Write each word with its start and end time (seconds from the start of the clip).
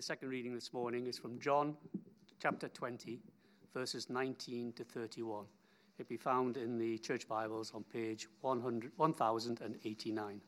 The 0.00 0.06
second 0.06 0.30
reading 0.30 0.54
this 0.54 0.72
morning 0.72 1.06
is 1.08 1.18
from 1.18 1.38
John 1.38 1.76
chapter 2.40 2.68
20, 2.68 3.20
verses 3.74 4.08
19 4.08 4.72
to 4.72 4.82
31. 4.82 5.44
It 5.98 6.08
be 6.08 6.16
found 6.16 6.56
in 6.56 6.78
the 6.78 6.96
Church 6.96 7.28
Bibles 7.28 7.72
on 7.74 7.84
page 7.84 8.26
100, 8.40 8.92
1089. 8.96 10.40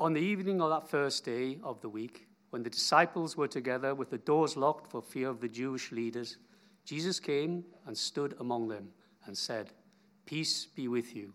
On 0.00 0.12
the 0.12 0.20
evening 0.20 0.60
of 0.60 0.70
that 0.70 0.90
first 0.90 1.24
day 1.24 1.60
of 1.62 1.80
the 1.80 1.88
week, 1.88 2.26
when 2.50 2.64
the 2.64 2.70
disciples 2.70 3.36
were 3.36 3.46
together 3.46 3.94
with 3.94 4.10
the 4.10 4.18
doors 4.18 4.56
locked 4.56 4.90
for 4.90 5.00
fear 5.00 5.28
of 5.28 5.40
the 5.40 5.48
Jewish 5.48 5.92
leaders, 5.92 6.38
Jesus 6.84 7.20
came 7.20 7.64
and 7.86 7.96
stood 7.96 8.34
among 8.40 8.66
them 8.66 8.88
and 9.26 9.38
said, 9.38 9.70
Peace 10.24 10.66
be 10.66 10.88
with 10.88 11.14
you. 11.14 11.32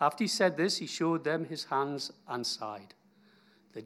After 0.00 0.24
he 0.24 0.28
said 0.28 0.56
this, 0.56 0.78
he 0.78 0.86
showed 0.86 1.24
them 1.24 1.44
his 1.44 1.64
hands 1.64 2.12
and 2.28 2.46
side. 2.46 2.94
The 3.72 3.82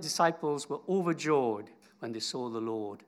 disciples 0.00 0.68
were 0.68 0.80
overjoyed 0.88 1.70
when 1.98 2.12
they 2.12 2.20
saw 2.20 2.48
the 2.48 2.60
Lord. 2.60 3.04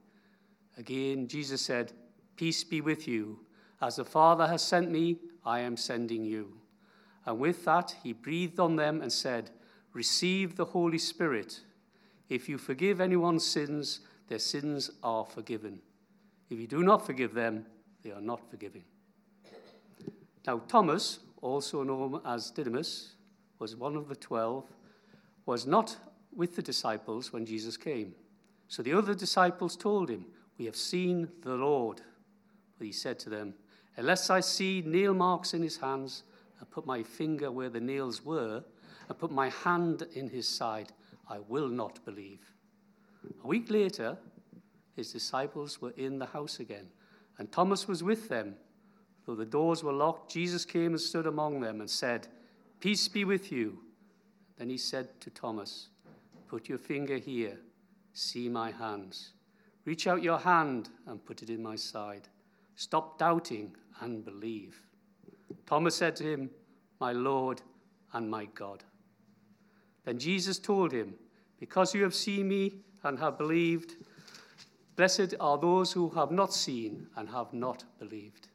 Again, 0.79 1.29
Jesus 1.29 1.61
said, 1.61 1.93
Peace 2.37 2.65
be 2.65 2.81
with 2.81 3.07
you. 3.07 3.41
As 3.83 3.97
the 3.97 4.05
Father 4.05 4.47
has 4.47 4.63
sent 4.63 4.91
me, 4.91 5.19
I 5.45 5.61
am 5.61 5.77
sending 5.77 6.25
you. 6.25 6.57
And 7.27 7.39
with 7.39 7.65
that, 7.65 7.97
he 8.03 8.13
breathed 8.13 8.59
on 8.59 8.77
them 8.77 9.03
and 9.03 9.13
said, 9.13 9.51
Receive 9.93 10.57
the 10.57 10.65
Holy 10.65 10.99
Spirit. 10.99 11.61
If 12.29 12.49
you 12.49 12.59
forgive 12.59 13.01
anyone's 13.01 13.45
sins, 13.45 14.01
their 14.29 14.39
sins 14.39 14.91
are 15.03 15.25
forgiven. 15.25 15.81
If 16.49 16.59
you 16.59 16.67
do 16.67 16.83
not 16.83 17.05
forgive 17.05 17.35
them, 17.35 17.67
they 18.03 18.13
are 18.13 18.21
not 18.21 18.49
forgiven. 18.51 18.85
Now, 20.47 20.63
Thomas, 20.69 21.19
also 21.41 21.83
known 21.83 22.21
as 22.25 22.51
Didymus, 22.51 23.15
was 23.59 23.77
one 23.77 23.97
of 23.97 24.09
the 24.09 24.17
twelve, 24.17 24.65
was 25.47 25.67
not 25.67 25.97
with 26.35 26.57
the 26.57 26.63
disciples 26.63 27.33
when 27.33 27.45
Jesus 27.45 27.77
came. 27.77 28.15
So 28.69 28.83
the 28.83 28.93
other 28.93 29.15
disciples 29.15 29.77
told 29.77 30.11
him, 30.11 30.27
We 30.59 30.67
have 30.67 30.77
seen 30.77 31.29
the 31.43 31.55
Lord. 31.55 32.01
But 32.79 32.87
he 32.87 32.93
said 32.93 33.19
to 33.21 33.31
them, 33.31 33.55
Unless 33.97 34.31
I 34.31 34.41
see 34.41 34.83
nail 34.87 35.13
marks 35.13 35.55
in 35.55 35.63
his 35.63 35.77
hands, 35.77 36.23
and 36.59 36.71
put 36.71 36.87
my 36.87 37.03
finger 37.03 37.51
where 37.51 37.71
the 37.71 37.81
nails 37.81 38.25
were, 38.25 38.63
and 39.09 39.19
put 39.19 39.31
my 39.31 39.49
hand 39.49 40.07
in 40.15 40.29
his 40.29 40.47
side, 40.47 40.93
I 41.29 41.39
will 41.49 41.69
not 41.69 42.05
believe. 42.05 42.41
A 43.43 43.47
week 43.47 43.71
later, 43.71 44.17
his 44.95 45.13
disciples 45.13 45.81
were 45.81 45.95
in 45.97 46.19
the 46.19 46.27
house 46.27 46.61
again, 46.61 46.89
and 47.39 47.51
Thomas 47.51 47.89
was 47.89 48.03
with 48.03 48.29
them. 48.29 48.55
Though 49.27 49.35
the 49.35 49.45
doors 49.45 49.85
were 49.85 49.93
locked, 49.93 50.33
Jesus 50.33 50.65
came 50.65 50.93
and 50.93 51.01
stood 51.01 51.27
among 51.27 51.61
them 51.61 51.81
and 51.81 51.89
said, 51.91 52.29
Peace 52.81 53.09
be 53.09 53.25
with 53.25 53.53
you. 53.53 53.79
Then 54.59 54.71
he 54.71 54.79
said 54.79 55.21
to 55.21 55.31
Thomas, 55.31 55.89
Put 56.49 56.69
your 56.69 56.79
finger 56.79 57.17
here, 57.17 57.59
see 58.13 58.49
my 58.49 58.71
hands. 58.71 59.33
Reach 59.85 60.07
out 60.07 60.23
your 60.23 60.39
hand 60.39 60.91
and 61.07 61.25
put 61.25 61.43
it 61.43 61.51
in 61.51 61.63
my 61.63 61.77
side. 61.77 62.29
Stop 62.77 63.19
doubting 63.19 63.75
and 64.01 64.25
believe. 64.25 64.81
Thomas 65.67 65.95
said 65.95 66.17
to 66.17 66.25
him, 66.25 66.51
My 67.01 67.13
Lord 67.13 67.63
and 68.13 68.31
my 68.31 68.47
God. 68.47 68.85
Then 70.05 70.19
Jesus 70.19 70.59
told 70.59 70.93
him, 70.93 71.15
Because 71.59 71.95
you 71.95 72.03
have 72.03 72.15
seen 72.15 72.49
me 72.49 72.75
and 73.05 73.19
have 73.19 73.39
believed, 73.39 73.97
blessed 74.97 75.35
are 75.41 75.59
those 75.59 75.93
who 75.93 76.11
have 76.11 76.31
not 76.31 76.53
seen 76.53 77.07
and 77.17 77.29
have 77.29 77.53
not 77.53 77.85
believed. 77.99 78.49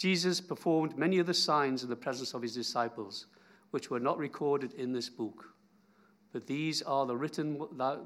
Jesus 0.00 0.40
performed 0.40 0.96
many 0.96 1.20
other 1.20 1.34
signs 1.34 1.82
in 1.82 1.90
the 1.90 1.94
presence 1.94 2.32
of 2.32 2.40
his 2.40 2.54
disciples, 2.54 3.26
which 3.70 3.90
were 3.90 4.00
not 4.00 4.16
recorded 4.16 4.72
in 4.72 4.94
this 4.94 5.10
book. 5.10 5.44
But 6.32 6.46
these 6.46 6.80
are 6.80 7.04
the 7.04 7.14
written 7.14 7.60
that 7.76 8.00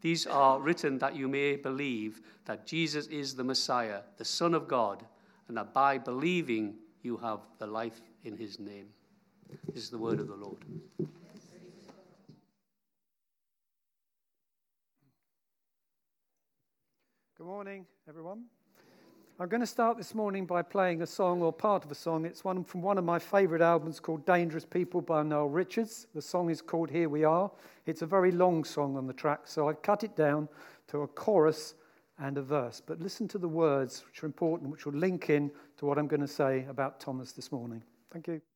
these 0.00 0.28
are 0.28 0.60
written 0.60 0.96
that 0.98 1.16
you 1.16 1.26
may 1.26 1.56
believe 1.56 2.20
that 2.44 2.66
Jesus 2.66 3.08
is 3.08 3.34
the 3.34 3.42
Messiah, 3.42 4.02
the 4.16 4.24
Son 4.24 4.54
of 4.54 4.68
God, 4.68 5.04
and 5.48 5.56
that 5.56 5.74
by 5.74 5.98
believing 5.98 6.76
you 7.02 7.16
have 7.16 7.40
the 7.58 7.66
life 7.66 8.00
in 8.22 8.36
his 8.36 8.60
name. 8.60 8.86
This 9.74 9.82
is 9.82 9.90
the 9.90 9.98
word 9.98 10.20
of 10.20 10.28
the 10.28 10.36
Lord. 10.36 10.64
Good 17.36 17.46
morning, 17.46 17.86
everyone. 18.08 18.44
I'm 19.40 19.48
going 19.48 19.60
to 19.60 19.68
start 19.68 19.96
this 19.96 20.16
morning 20.16 20.46
by 20.46 20.62
playing 20.62 21.00
a 21.02 21.06
song 21.06 21.42
or 21.42 21.52
part 21.52 21.84
of 21.84 21.92
a 21.92 21.94
song. 21.94 22.24
It's 22.24 22.42
one 22.42 22.64
from 22.64 22.82
one 22.82 22.98
of 22.98 23.04
my 23.04 23.20
favorite 23.20 23.62
albums 23.62 24.00
called 24.00 24.26
Dangerous 24.26 24.64
People 24.64 25.00
by 25.00 25.22
Noel 25.22 25.48
Richards. 25.48 26.08
The 26.12 26.20
song 26.20 26.50
is 26.50 26.60
called 26.60 26.90
Here 26.90 27.08
We 27.08 27.22
Are. 27.22 27.48
It's 27.86 28.02
a 28.02 28.06
very 28.06 28.32
long 28.32 28.64
song 28.64 28.96
on 28.96 29.06
the 29.06 29.12
track, 29.12 29.42
so 29.44 29.68
I 29.68 29.74
cut 29.74 30.02
it 30.02 30.16
down 30.16 30.48
to 30.88 31.02
a 31.02 31.06
chorus 31.06 31.74
and 32.18 32.36
a 32.36 32.42
verse. 32.42 32.82
But 32.84 32.98
listen 32.98 33.28
to 33.28 33.38
the 33.38 33.46
words, 33.46 34.04
which 34.08 34.24
are 34.24 34.26
important, 34.26 34.72
which 34.72 34.86
will 34.86 34.94
link 34.94 35.30
in 35.30 35.52
to 35.76 35.86
what 35.86 35.98
I'm 35.98 36.08
going 36.08 36.20
to 36.20 36.26
say 36.26 36.66
about 36.68 36.98
Thomas 36.98 37.30
this 37.30 37.52
morning. 37.52 37.84
Thank 38.10 38.26
you. 38.26 38.47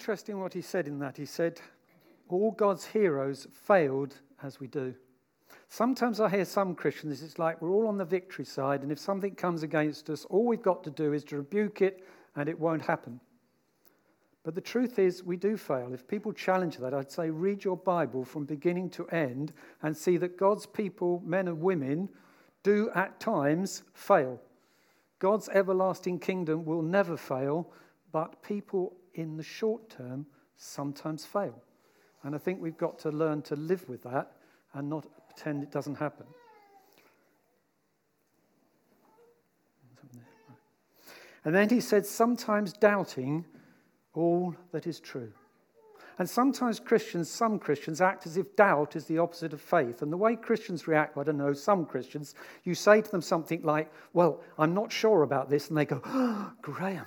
Interesting 0.00 0.40
what 0.40 0.54
he 0.54 0.62
said 0.62 0.88
in 0.88 0.98
that. 1.00 1.18
He 1.18 1.26
said, 1.26 1.60
All 2.30 2.52
God's 2.52 2.86
heroes 2.86 3.46
failed 3.52 4.16
as 4.42 4.58
we 4.58 4.66
do. 4.66 4.94
Sometimes 5.68 6.20
I 6.20 6.30
hear 6.30 6.46
some 6.46 6.74
Christians, 6.74 7.22
it's 7.22 7.38
like 7.38 7.60
we're 7.60 7.70
all 7.70 7.86
on 7.86 7.98
the 7.98 8.04
victory 8.06 8.46
side, 8.46 8.82
and 8.82 8.90
if 8.90 8.98
something 8.98 9.34
comes 9.34 9.62
against 9.62 10.08
us, 10.08 10.24
all 10.30 10.46
we've 10.46 10.62
got 10.62 10.82
to 10.84 10.90
do 10.90 11.12
is 11.12 11.22
to 11.24 11.36
rebuke 11.36 11.82
it 11.82 12.02
and 12.34 12.48
it 12.48 12.58
won't 12.58 12.80
happen. 12.80 13.20
But 14.42 14.54
the 14.54 14.62
truth 14.62 14.98
is, 14.98 15.22
we 15.22 15.36
do 15.36 15.58
fail. 15.58 15.92
If 15.92 16.08
people 16.08 16.32
challenge 16.32 16.78
that, 16.78 16.94
I'd 16.94 17.12
say 17.12 17.28
read 17.28 17.62
your 17.62 17.76
Bible 17.76 18.24
from 18.24 18.46
beginning 18.46 18.88
to 18.92 19.06
end 19.08 19.52
and 19.82 19.94
see 19.94 20.16
that 20.16 20.38
God's 20.38 20.64
people, 20.64 21.22
men 21.26 21.46
and 21.46 21.60
women, 21.60 22.08
do 22.62 22.88
at 22.94 23.20
times 23.20 23.82
fail. 23.92 24.40
God's 25.18 25.50
everlasting 25.50 26.20
kingdom 26.20 26.64
will 26.64 26.80
never 26.80 27.18
fail, 27.18 27.70
but 28.12 28.42
people 28.42 28.96
in 29.14 29.36
the 29.36 29.42
short 29.42 29.90
term 29.90 30.26
sometimes 30.56 31.24
fail. 31.24 31.54
And 32.22 32.34
I 32.34 32.38
think 32.38 32.60
we've 32.60 32.76
got 32.76 32.98
to 33.00 33.10
learn 33.10 33.42
to 33.42 33.56
live 33.56 33.88
with 33.88 34.02
that 34.02 34.32
and 34.74 34.88
not 34.88 35.06
pretend 35.28 35.62
it 35.62 35.70
doesn't 35.70 35.96
happen. 35.96 36.26
And 41.44 41.54
then 41.54 41.70
he 41.70 41.80
said, 41.80 42.04
sometimes 42.04 42.72
doubting 42.74 43.46
all 44.12 44.54
that 44.72 44.86
is 44.86 45.00
true. 45.00 45.32
And 46.18 46.28
sometimes 46.28 46.78
Christians, 46.78 47.30
some 47.30 47.58
Christians, 47.58 48.02
act 48.02 48.26
as 48.26 48.36
if 48.36 48.54
doubt 48.54 48.94
is 48.94 49.06
the 49.06 49.16
opposite 49.16 49.54
of 49.54 49.60
faith. 49.62 50.02
And 50.02 50.12
the 50.12 50.18
way 50.18 50.36
Christians 50.36 50.86
react, 50.86 51.16
I 51.16 51.22
don't 51.22 51.38
know, 51.38 51.54
some 51.54 51.86
Christians, 51.86 52.34
you 52.64 52.74
say 52.74 53.00
to 53.00 53.10
them 53.10 53.22
something 53.22 53.62
like, 53.62 53.90
Well, 54.12 54.42
I'm 54.58 54.74
not 54.74 54.92
sure 54.92 55.22
about 55.22 55.48
this. 55.48 55.68
And 55.68 55.78
they 55.78 55.86
go, 55.86 56.02
oh, 56.04 56.52
Graham, 56.60 57.06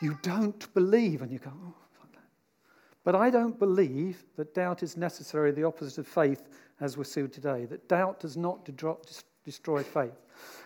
you 0.00 0.18
don't 0.22 0.72
believe. 0.74 1.22
And 1.22 1.30
you 1.30 1.38
go, 1.38 1.52
Oh, 1.52 1.74
fuck 1.98 2.12
that. 2.12 2.28
But 3.04 3.14
I 3.14 3.30
don't 3.30 3.58
believe 3.58 4.24
that 4.36 4.54
doubt 4.54 4.82
is 4.82 4.96
necessarily 4.96 5.52
the 5.52 5.64
opposite 5.64 5.98
of 5.98 6.06
faith, 6.06 6.48
as 6.80 6.96
we'll 6.96 7.04
see 7.04 7.26
today, 7.28 7.66
that 7.66 7.88
doubt 7.88 8.20
does 8.20 8.36
not 8.36 8.68
destroy 9.44 9.82
faith. 9.82 10.18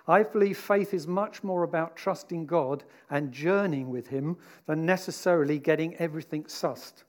I 0.07 0.23
believe 0.23 0.59
faith 0.59 0.95
is 0.95 1.07
much 1.07 1.43
more 1.43 1.63
about 1.63 1.97
trusting 1.97 2.47
God 2.47 2.85
and 3.11 3.33
journeying 3.33 3.91
with 3.91 4.07
Him 4.09 4.37
than 4.67 4.87
necessarily 4.87 5.59
getting 5.59 5.97
everything 5.97 6.45
sussed. 6.45 7.05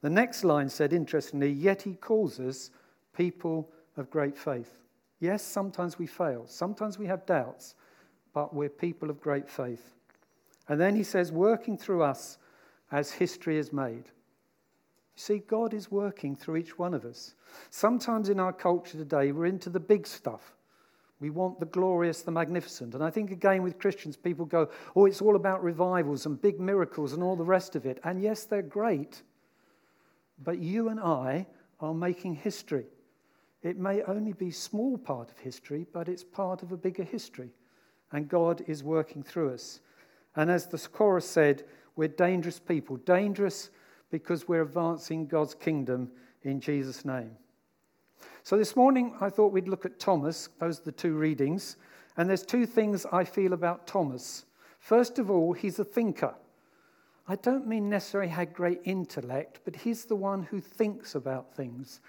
The 0.00 0.10
next 0.10 0.42
line 0.42 0.68
said, 0.68 0.92
interestingly, 0.92 1.52
yet 1.52 1.82
He 1.82 1.94
calls 1.94 2.40
us 2.40 2.70
people 3.16 3.68
of 3.96 4.10
great 4.10 4.36
faith. 4.36 4.78
Yes, 5.20 5.42
sometimes 5.42 5.98
we 5.98 6.06
fail, 6.06 6.44
sometimes 6.46 6.98
we 6.98 7.06
have 7.06 7.26
doubts, 7.26 7.76
but 8.32 8.54
we're 8.54 8.68
people 8.68 9.10
of 9.10 9.20
great 9.20 9.48
faith. 9.48 9.94
And 10.68 10.80
then 10.80 10.94
He 10.96 11.02
says, 11.02 11.32
working 11.32 11.76
through 11.76 12.02
us 12.02 12.38
as 12.90 13.10
history 13.10 13.58
is 13.58 13.72
made. 13.72 14.04
You 15.14 15.20
see, 15.20 15.38
God 15.38 15.74
is 15.74 15.90
working 15.90 16.36
through 16.36 16.56
each 16.56 16.78
one 16.78 16.94
of 16.94 17.04
us. 17.04 17.34
Sometimes 17.70 18.28
in 18.28 18.40
our 18.40 18.52
culture 18.52 18.96
today, 18.96 19.32
we're 19.32 19.46
into 19.46 19.70
the 19.70 19.80
big 19.80 20.06
stuff. 20.06 20.54
We 21.20 21.30
want 21.30 21.60
the 21.60 21.66
glorious, 21.66 22.22
the 22.22 22.32
magnificent. 22.32 22.94
And 22.94 23.04
I 23.04 23.10
think 23.10 23.30
again 23.30 23.62
with 23.62 23.78
Christians, 23.78 24.16
people 24.16 24.44
go, 24.44 24.70
oh, 24.96 25.06
it's 25.06 25.22
all 25.22 25.36
about 25.36 25.62
revivals 25.62 26.26
and 26.26 26.40
big 26.40 26.58
miracles 26.58 27.12
and 27.12 27.22
all 27.22 27.36
the 27.36 27.44
rest 27.44 27.76
of 27.76 27.86
it. 27.86 28.00
And 28.02 28.20
yes, 28.20 28.44
they're 28.44 28.62
great. 28.62 29.22
But 30.42 30.58
you 30.58 30.88
and 30.88 30.98
I 30.98 31.46
are 31.78 31.94
making 31.94 32.34
history. 32.34 32.86
It 33.62 33.78
may 33.78 34.02
only 34.02 34.32
be 34.32 34.48
a 34.48 34.52
small 34.52 34.98
part 34.98 35.30
of 35.30 35.38
history, 35.38 35.86
but 35.92 36.08
it's 36.08 36.24
part 36.24 36.62
of 36.62 36.72
a 36.72 36.76
bigger 36.76 37.04
history. 37.04 37.50
And 38.10 38.28
God 38.28 38.64
is 38.66 38.82
working 38.82 39.22
through 39.22 39.54
us. 39.54 39.80
And 40.36 40.50
as 40.50 40.66
the 40.66 40.78
chorus 40.78 41.28
said, 41.28 41.64
we're 41.96 42.08
dangerous 42.08 42.58
people. 42.58 42.96
Dangerous 42.98 43.70
because 44.10 44.48
we're 44.48 44.62
advancing 44.62 45.26
God's 45.26 45.54
kingdom 45.54 46.10
in 46.42 46.60
Jesus' 46.60 47.04
name. 47.04 47.30
So 48.42 48.56
this 48.56 48.76
morning, 48.76 49.14
I 49.20 49.30
thought 49.30 49.52
we'd 49.52 49.68
look 49.68 49.84
at 49.84 49.98
Thomas. 49.98 50.48
Those 50.58 50.80
are 50.80 50.84
the 50.84 50.92
two 50.92 51.14
readings. 51.14 51.76
And 52.16 52.28
there's 52.28 52.44
two 52.44 52.66
things 52.66 53.06
I 53.12 53.24
feel 53.24 53.52
about 53.52 53.86
Thomas. 53.86 54.44
First 54.78 55.18
of 55.18 55.30
all, 55.30 55.52
he's 55.52 55.78
a 55.78 55.84
thinker. 55.84 56.34
I 57.28 57.36
don't 57.36 57.68
mean 57.68 57.88
necessarily 57.88 58.30
had 58.30 58.52
great 58.52 58.80
intellect, 58.84 59.60
but 59.64 59.76
he's 59.76 60.04
the 60.04 60.16
one 60.16 60.42
who 60.42 60.60
thinks 60.60 61.14
about 61.14 61.54
things. 61.54 62.00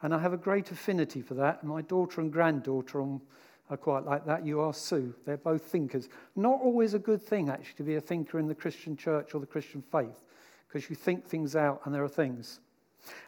And 0.00 0.14
I 0.14 0.18
have 0.18 0.32
a 0.32 0.38
great 0.38 0.70
affinity 0.70 1.20
for 1.20 1.34
that. 1.34 1.62
My 1.62 1.82
daughter 1.82 2.20
and 2.20 2.32
granddaughter 2.32 3.00
are 3.72 3.76
quite 3.76 4.04
like 4.04 4.26
that. 4.26 4.44
You 4.44 4.60
are 4.60 4.74
Sue. 4.74 5.14
They're 5.24 5.36
both 5.36 5.62
thinkers. 5.62 6.08
Not 6.36 6.60
always 6.60 6.94
a 6.94 6.98
good 6.98 7.22
thing, 7.22 7.48
actually, 7.48 7.74
to 7.76 7.82
be 7.82 7.94
a 7.96 8.00
thinker 8.00 8.38
in 8.38 8.46
the 8.46 8.54
Christian 8.54 8.96
church 8.96 9.34
or 9.34 9.40
the 9.40 9.46
Christian 9.46 9.82
faith, 9.82 10.24
because 10.68 10.88
you 10.90 10.96
think 10.96 11.26
things 11.26 11.56
out 11.56 11.80
and 11.84 11.94
there 11.94 12.04
are 12.04 12.08
things. 12.08 12.60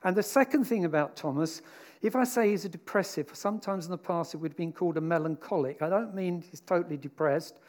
And 0.05 0.17
the 0.17 0.23
second 0.23 0.65
thing 0.65 0.85
about 0.85 1.17
Thomas 1.17 1.63
if 2.05 2.15
I 2.15 2.25
say 2.25 2.51
he's 2.51 2.67
a 2.67 2.69
depressive, 2.69 3.31
sometimes 3.33 3.87
in 3.87 3.91
the 3.91 3.97
past 3.97 4.35
it 4.35 4.37
would 4.37 4.51
have 4.51 4.59
been 4.59 4.75
called 4.75 4.99
a 4.99 5.01
melancholic. 5.01 5.81
I 5.81 5.89
don't 5.89 6.15
mean 6.15 6.45
he's 6.51 6.61
totally 6.61 6.99
depressed, 6.99 7.61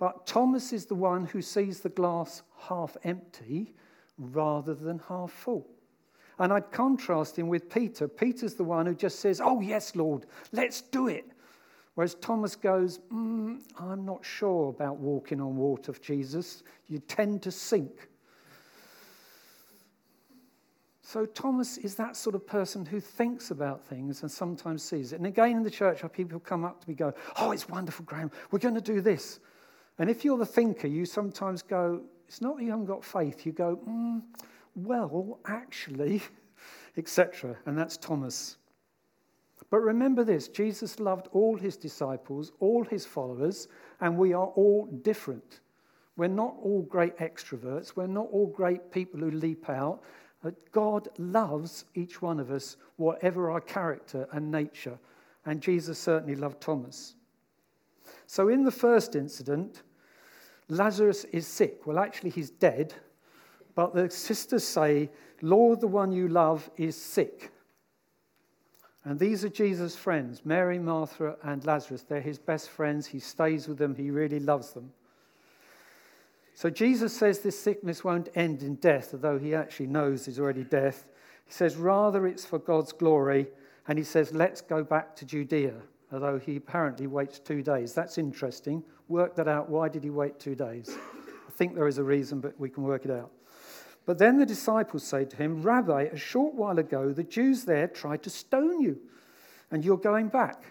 but 0.00 0.26
Thomas 0.26 0.72
is 0.72 0.86
the 0.86 0.96
one 0.96 1.24
who 1.24 1.40
sees 1.40 1.78
the 1.78 1.88
glass 1.88 2.42
half 2.58 2.96
empty 3.04 3.72
rather 4.18 4.74
than 4.74 4.98
half 5.08 5.30
full. 5.30 5.68
And 6.40 6.52
I'd 6.52 6.72
contrast 6.72 7.38
him 7.38 7.46
with 7.46 7.70
Peter. 7.70 8.08
Peter's 8.08 8.54
the 8.54 8.64
one 8.64 8.86
who 8.86 8.94
just 8.94 9.20
says, 9.20 9.40
Oh, 9.40 9.60
yes, 9.60 9.94
Lord, 9.94 10.26
let's 10.50 10.80
do 10.80 11.06
it. 11.06 11.30
Whereas 12.00 12.14
Thomas 12.14 12.56
goes, 12.56 12.98
mm, 13.12 13.60
I'm 13.78 14.06
not 14.06 14.24
sure 14.24 14.70
about 14.70 14.96
walking 14.96 15.38
on 15.38 15.54
water, 15.54 15.92
Jesus. 16.00 16.62
You 16.88 16.98
tend 16.98 17.42
to 17.42 17.50
sink. 17.50 18.08
So 21.02 21.26
Thomas 21.26 21.76
is 21.76 21.96
that 21.96 22.16
sort 22.16 22.34
of 22.34 22.46
person 22.46 22.86
who 22.86 23.00
thinks 23.00 23.50
about 23.50 23.84
things 23.84 24.22
and 24.22 24.30
sometimes 24.32 24.82
sees 24.82 25.12
it. 25.12 25.16
And 25.16 25.26
again 25.26 25.58
in 25.58 25.62
the 25.62 25.70
church, 25.70 26.02
people 26.14 26.40
come 26.40 26.64
up 26.64 26.82
to 26.82 26.88
me 26.88 26.94
go, 26.94 27.12
Oh, 27.36 27.50
it's 27.50 27.68
wonderful, 27.68 28.06
Graham. 28.06 28.30
We're 28.50 28.60
going 28.60 28.76
to 28.76 28.80
do 28.80 29.02
this. 29.02 29.38
And 29.98 30.08
if 30.08 30.24
you're 30.24 30.38
the 30.38 30.46
thinker, 30.46 30.88
you 30.88 31.04
sometimes 31.04 31.60
go, 31.60 32.00
It's 32.28 32.40
not 32.40 32.56
that 32.56 32.64
you 32.64 32.70
haven't 32.70 32.86
got 32.86 33.04
faith. 33.04 33.44
You 33.44 33.52
go, 33.52 33.78
mm, 33.86 34.22
Well, 34.74 35.38
actually, 35.44 36.22
etc. 36.96 37.58
And 37.66 37.76
that's 37.76 37.98
Thomas. 37.98 38.56
But 39.70 39.80
remember 39.80 40.24
this 40.24 40.48
Jesus 40.48 40.98
loved 40.98 41.28
all 41.32 41.56
his 41.56 41.76
disciples, 41.76 42.52
all 42.60 42.84
his 42.84 43.06
followers, 43.06 43.68
and 44.00 44.18
we 44.18 44.32
are 44.32 44.48
all 44.48 44.86
different. 45.02 45.60
We're 46.16 46.28
not 46.28 46.56
all 46.62 46.82
great 46.82 47.16
extroverts. 47.18 47.96
We're 47.96 48.06
not 48.06 48.28
all 48.30 48.48
great 48.48 48.90
people 48.90 49.20
who 49.20 49.30
leap 49.30 49.70
out. 49.70 50.02
That 50.42 50.72
God 50.72 51.08
loves 51.18 51.84
each 51.94 52.20
one 52.20 52.40
of 52.40 52.50
us, 52.50 52.76
whatever 52.96 53.50
our 53.50 53.60
character 53.60 54.26
and 54.32 54.50
nature. 54.50 54.98
And 55.46 55.60
Jesus 55.60 55.98
certainly 55.98 56.34
loved 56.34 56.60
Thomas. 56.60 57.14
So, 58.26 58.48
in 58.48 58.64
the 58.64 58.70
first 58.70 59.16
incident, 59.16 59.82
Lazarus 60.68 61.24
is 61.24 61.46
sick. 61.46 61.86
Well, 61.86 61.98
actually, 61.98 62.30
he's 62.30 62.50
dead. 62.50 62.94
But 63.74 63.94
the 63.94 64.10
sisters 64.10 64.64
say, 64.64 65.10
Lord, 65.42 65.80
the 65.80 65.86
one 65.86 66.12
you 66.12 66.28
love 66.28 66.70
is 66.76 66.96
sick. 66.96 67.50
And 69.04 69.18
these 69.18 69.44
are 69.44 69.48
Jesus' 69.48 69.96
friends 69.96 70.42
Mary, 70.44 70.78
Martha, 70.78 71.36
and 71.42 71.64
Lazarus. 71.64 72.02
They're 72.02 72.20
his 72.20 72.38
best 72.38 72.70
friends. 72.70 73.06
He 73.06 73.18
stays 73.18 73.66
with 73.66 73.78
them, 73.78 73.94
he 73.94 74.10
really 74.10 74.40
loves 74.40 74.72
them. 74.72 74.92
So 76.54 76.68
Jesus 76.68 77.16
says 77.16 77.38
this 77.38 77.58
sickness 77.58 78.04
won't 78.04 78.28
end 78.34 78.62
in 78.62 78.74
death, 78.74 79.14
although 79.14 79.38
he 79.38 79.54
actually 79.54 79.86
knows 79.86 80.26
there's 80.26 80.38
already 80.38 80.64
death. 80.64 81.06
He 81.46 81.52
says, 81.52 81.76
rather, 81.76 82.26
it's 82.26 82.44
for 82.44 82.58
God's 82.58 82.92
glory. 82.92 83.46
And 83.88 83.98
he 83.98 84.04
says, 84.04 84.34
let's 84.34 84.60
go 84.60 84.84
back 84.84 85.16
to 85.16 85.24
Judea, 85.24 85.74
although 86.12 86.38
he 86.38 86.56
apparently 86.56 87.06
waits 87.06 87.38
two 87.38 87.62
days. 87.62 87.94
That's 87.94 88.18
interesting. 88.18 88.84
Work 89.08 89.34
that 89.36 89.48
out. 89.48 89.70
Why 89.70 89.88
did 89.88 90.04
he 90.04 90.10
wait 90.10 90.38
two 90.38 90.54
days? 90.54 90.90
I 91.48 91.50
think 91.52 91.74
there 91.74 91.88
is 91.88 91.96
a 91.96 92.04
reason, 92.04 92.40
but 92.40 92.58
we 92.60 92.68
can 92.68 92.82
work 92.82 93.06
it 93.06 93.10
out. 93.10 93.30
But 94.06 94.18
then 94.18 94.38
the 94.38 94.46
disciples 94.46 95.04
say 95.04 95.24
to 95.24 95.36
him, 95.36 95.62
Rabbi, 95.62 96.02
a 96.04 96.16
short 96.16 96.54
while 96.54 96.78
ago, 96.78 97.12
the 97.12 97.22
Jews 97.22 97.64
there 97.64 97.86
tried 97.86 98.22
to 98.24 98.30
stone 98.30 98.80
you, 98.80 98.98
and 99.70 99.84
you're 99.84 99.96
going 99.96 100.28
back. 100.28 100.64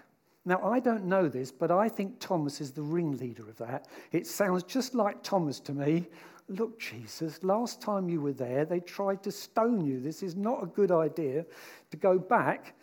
Now, 0.46 0.62
I 0.64 0.80
don't 0.80 1.06
know 1.06 1.28
this, 1.28 1.52
but 1.52 1.70
I 1.70 1.90
think 1.90 2.20
Thomas 2.20 2.60
is 2.60 2.72
the 2.72 2.82
ringleader 2.82 3.48
of 3.48 3.58
that. 3.58 3.88
It 4.12 4.26
sounds 4.26 4.64
just 4.64 4.96
like 4.96 5.22
Thomas 5.22 5.60
to 5.62 5.74
me. 5.74 6.08
Look, 6.48 6.80
Jesus, 6.80 7.44
last 7.44 7.82
time 7.82 8.10
you 8.10 8.22
were 8.22 8.34
there, 8.34 8.66
they 8.66 8.80
tried 8.80 9.22
to 9.24 9.32
stone 9.32 9.86
you. 9.86 10.00
This 10.00 10.24
is 10.24 10.36
not 10.36 10.64
a 10.64 10.66
good 10.66 10.92
idea 10.92 11.46
to 11.92 11.98
go 11.98 12.18
back 12.18 12.74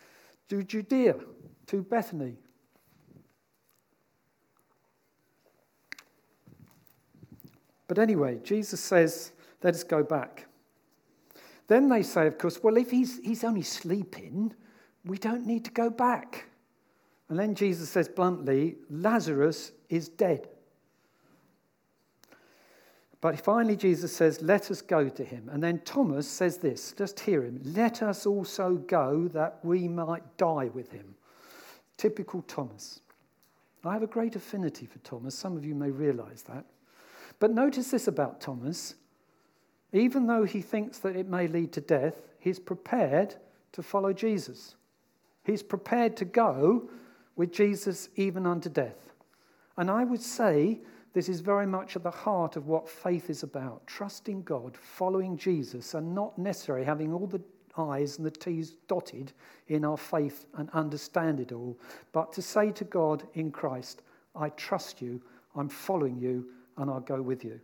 to 0.47 0.63
Judea, 0.63 1.15
to 1.65 1.81
Bethany. 1.81 2.37
But 7.87 7.99
anyway, 7.99 8.39
Jesus 8.43 8.79
says, 8.79 9.31
let 9.63 9.75
us 9.75 9.83
go 9.83 10.03
back. 10.03 10.47
Then 11.67 11.89
they 11.89 12.03
say, 12.03 12.27
of 12.27 12.37
course, 12.37 12.61
well, 12.63 12.77
if 12.77 12.91
he's, 12.91 13.19
he's 13.19 13.43
only 13.43 13.61
sleeping, 13.61 14.53
we 15.05 15.17
don't 15.17 15.45
need 15.45 15.65
to 15.65 15.71
go 15.71 15.89
back. 15.89 16.45
And 17.29 17.37
then 17.37 17.55
Jesus 17.55 17.89
says 17.89 18.07
bluntly, 18.07 18.75
Lazarus 18.89 19.73
is 19.89 20.07
dead. 20.07 20.47
But 23.19 23.39
finally, 23.41 23.75
Jesus 23.75 24.15
says, 24.15 24.41
Let 24.41 24.69
us 24.69 24.81
go 24.81 25.09
to 25.09 25.23
him. 25.23 25.49
And 25.51 25.61
then 25.61 25.79
Thomas 25.79 26.27
says 26.27 26.57
this 26.57 26.93
just 26.97 27.19
hear 27.19 27.43
him. 27.43 27.59
Let 27.63 28.03
us 28.03 28.25
also 28.25 28.75
go 28.75 29.27
that 29.29 29.59
we 29.63 29.87
might 29.87 30.37
die 30.37 30.69
with 30.73 30.91
him. 30.91 31.15
Typical 31.97 32.43
Thomas. 32.43 33.01
I 33.83 33.93
have 33.93 34.03
a 34.03 34.07
great 34.07 34.35
affinity 34.35 34.85
for 34.85 34.99
Thomas. 34.99 35.33
Some 35.33 35.55
of 35.55 35.65
you 35.65 35.73
may 35.73 35.89
realize 35.89 36.43
that. 36.43 36.65
But 37.39 37.51
notice 37.51 37.91
this 37.91 38.07
about 38.07 38.41
Thomas 38.41 38.95
even 39.93 40.27
though 40.27 40.43
he 40.43 40.61
thinks 40.61 40.99
that 40.99 41.15
it 41.15 41.27
may 41.27 41.47
lead 41.47 41.71
to 41.73 41.81
death, 41.81 42.21
he's 42.39 42.59
prepared 42.59 43.35
to 43.71 43.83
follow 43.83 44.13
Jesus. 44.13 44.75
He's 45.43 45.63
prepared 45.63 46.17
to 46.17 46.25
go 46.25 46.89
with 47.35 47.51
Jesus 47.51 48.09
even 48.15 48.45
unto 48.45 48.69
death. 48.69 49.13
And 49.77 49.89
I 49.89 50.03
would 50.03 50.21
say 50.21 50.79
this 51.13 51.29
is 51.29 51.39
very 51.39 51.65
much 51.65 51.95
at 51.95 52.03
the 52.03 52.11
heart 52.11 52.55
of 52.57 52.67
what 52.67 52.89
faith 52.89 53.29
is 53.29 53.43
about 53.43 53.85
trusting 53.87 54.43
God, 54.43 54.75
following 54.75 55.37
Jesus, 55.37 55.93
and 55.93 56.13
not 56.13 56.37
necessarily 56.37 56.85
having 56.85 57.13
all 57.13 57.27
the 57.27 57.41
I's 57.77 58.17
and 58.17 58.25
the 58.25 58.31
T's 58.31 58.71
dotted 58.87 59.33
in 59.67 59.85
our 59.85 59.97
faith 59.97 60.45
and 60.55 60.69
understand 60.71 61.39
it 61.39 61.51
all, 61.51 61.77
but 62.11 62.33
to 62.33 62.41
say 62.41 62.71
to 62.71 62.83
God 62.83 63.27
in 63.35 63.51
Christ, 63.51 64.01
I 64.35 64.49
trust 64.49 65.01
you, 65.01 65.21
I'm 65.55 65.69
following 65.69 66.17
you, 66.17 66.47
and 66.77 66.89
I'll 66.89 66.99
go 66.99 67.21
with 67.21 67.43
you. 67.43 67.59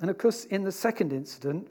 And 0.00 0.10
of 0.10 0.18
course, 0.18 0.46
in 0.46 0.64
the 0.64 0.72
second 0.72 1.12
incident, 1.12 1.68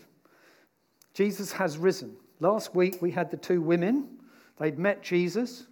Jesus 1.13 1.51
has 1.53 1.77
risen. 1.77 2.15
Last 2.39 2.75
week 2.75 3.01
we 3.01 3.11
had 3.11 3.31
the 3.31 3.37
two 3.37 3.61
women. 3.61 4.19
They'd 4.57 4.79
met 4.79 5.01
Jesus. 5.01 5.67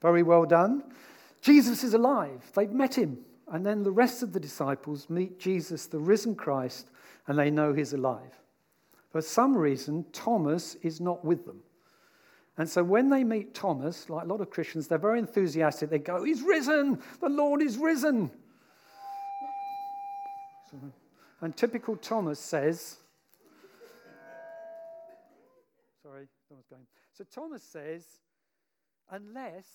Very 0.00 0.22
well 0.22 0.44
done. 0.44 0.84
Jesus 1.40 1.82
is 1.82 1.94
alive. 1.94 2.42
They've 2.54 2.70
met 2.70 2.94
him. 2.94 3.18
And 3.48 3.64
then 3.64 3.82
the 3.82 3.90
rest 3.90 4.22
of 4.22 4.32
the 4.32 4.40
disciples 4.40 5.10
meet 5.10 5.38
Jesus, 5.38 5.86
the 5.86 5.98
risen 5.98 6.34
Christ, 6.34 6.90
and 7.26 7.38
they 7.38 7.50
know 7.50 7.72
he's 7.72 7.92
alive. 7.92 8.38
For 9.10 9.20
some 9.20 9.56
reason, 9.56 10.04
Thomas 10.12 10.76
is 10.82 11.00
not 11.00 11.24
with 11.24 11.44
them. 11.44 11.60
And 12.56 12.68
so 12.68 12.84
when 12.84 13.10
they 13.10 13.24
meet 13.24 13.54
Thomas, 13.54 14.08
like 14.08 14.24
a 14.24 14.26
lot 14.26 14.40
of 14.40 14.50
Christians, 14.50 14.86
they're 14.88 14.98
very 14.98 15.18
enthusiastic. 15.18 15.90
They 15.90 15.98
go, 15.98 16.24
He's 16.24 16.42
risen! 16.42 17.00
The 17.20 17.28
Lord 17.28 17.62
is 17.62 17.76
risen! 17.78 18.30
And 21.40 21.56
typical 21.56 21.96
Thomas 21.96 22.38
says, 22.38 22.96
Sorry, 26.02 26.28
Thomas 26.48 26.66
going. 26.68 26.86
So 27.12 27.24
Thomas 27.24 27.62
says, 27.62 28.04
Unless 29.10 29.66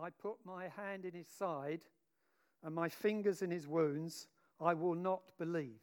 I 0.00 0.10
put 0.10 0.36
my 0.44 0.68
hand 0.68 1.04
in 1.04 1.12
his 1.12 1.28
side 1.28 1.82
and 2.62 2.74
my 2.74 2.88
fingers 2.88 3.42
in 3.42 3.50
his 3.50 3.66
wounds, 3.66 4.26
I 4.60 4.74
will 4.74 4.94
not 4.94 5.22
believe. 5.38 5.80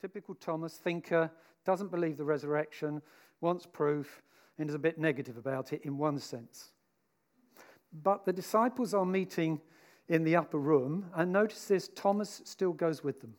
Typical 0.00 0.34
Thomas, 0.34 0.74
thinker, 0.74 1.30
doesn't 1.64 1.90
believe 1.90 2.16
the 2.16 2.24
resurrection, 2.24 3.02
wants 3.40 3.66
proof, 3.66 4.22
and 4.58 4.68
is 4.68 4.74
a 4.74 4.78
bit 4.78 4.98
negative 4.98 5.36
about 5.36 5.72
it 5.72 5.82
in 5.84 5.98
one 5.98 6.18
sense. 6.18 6.70
But 8.02 8.24
the 8.24 8.32
disciples 8.32 8.94
are 8.94 9.06
meeting 9.06 9.60
in 10.08 10.24
the 10.24 10.36
upper 10.36 10.58
room, 10.58 11.06
and 11.14 11.32
notice 11.32 11.66
this 11.66 11.88
Thomas 11.94 12.42
still 12.44 12.72
goes 12.72 13.02
with 13.02 13.20
them. 13.20 13.34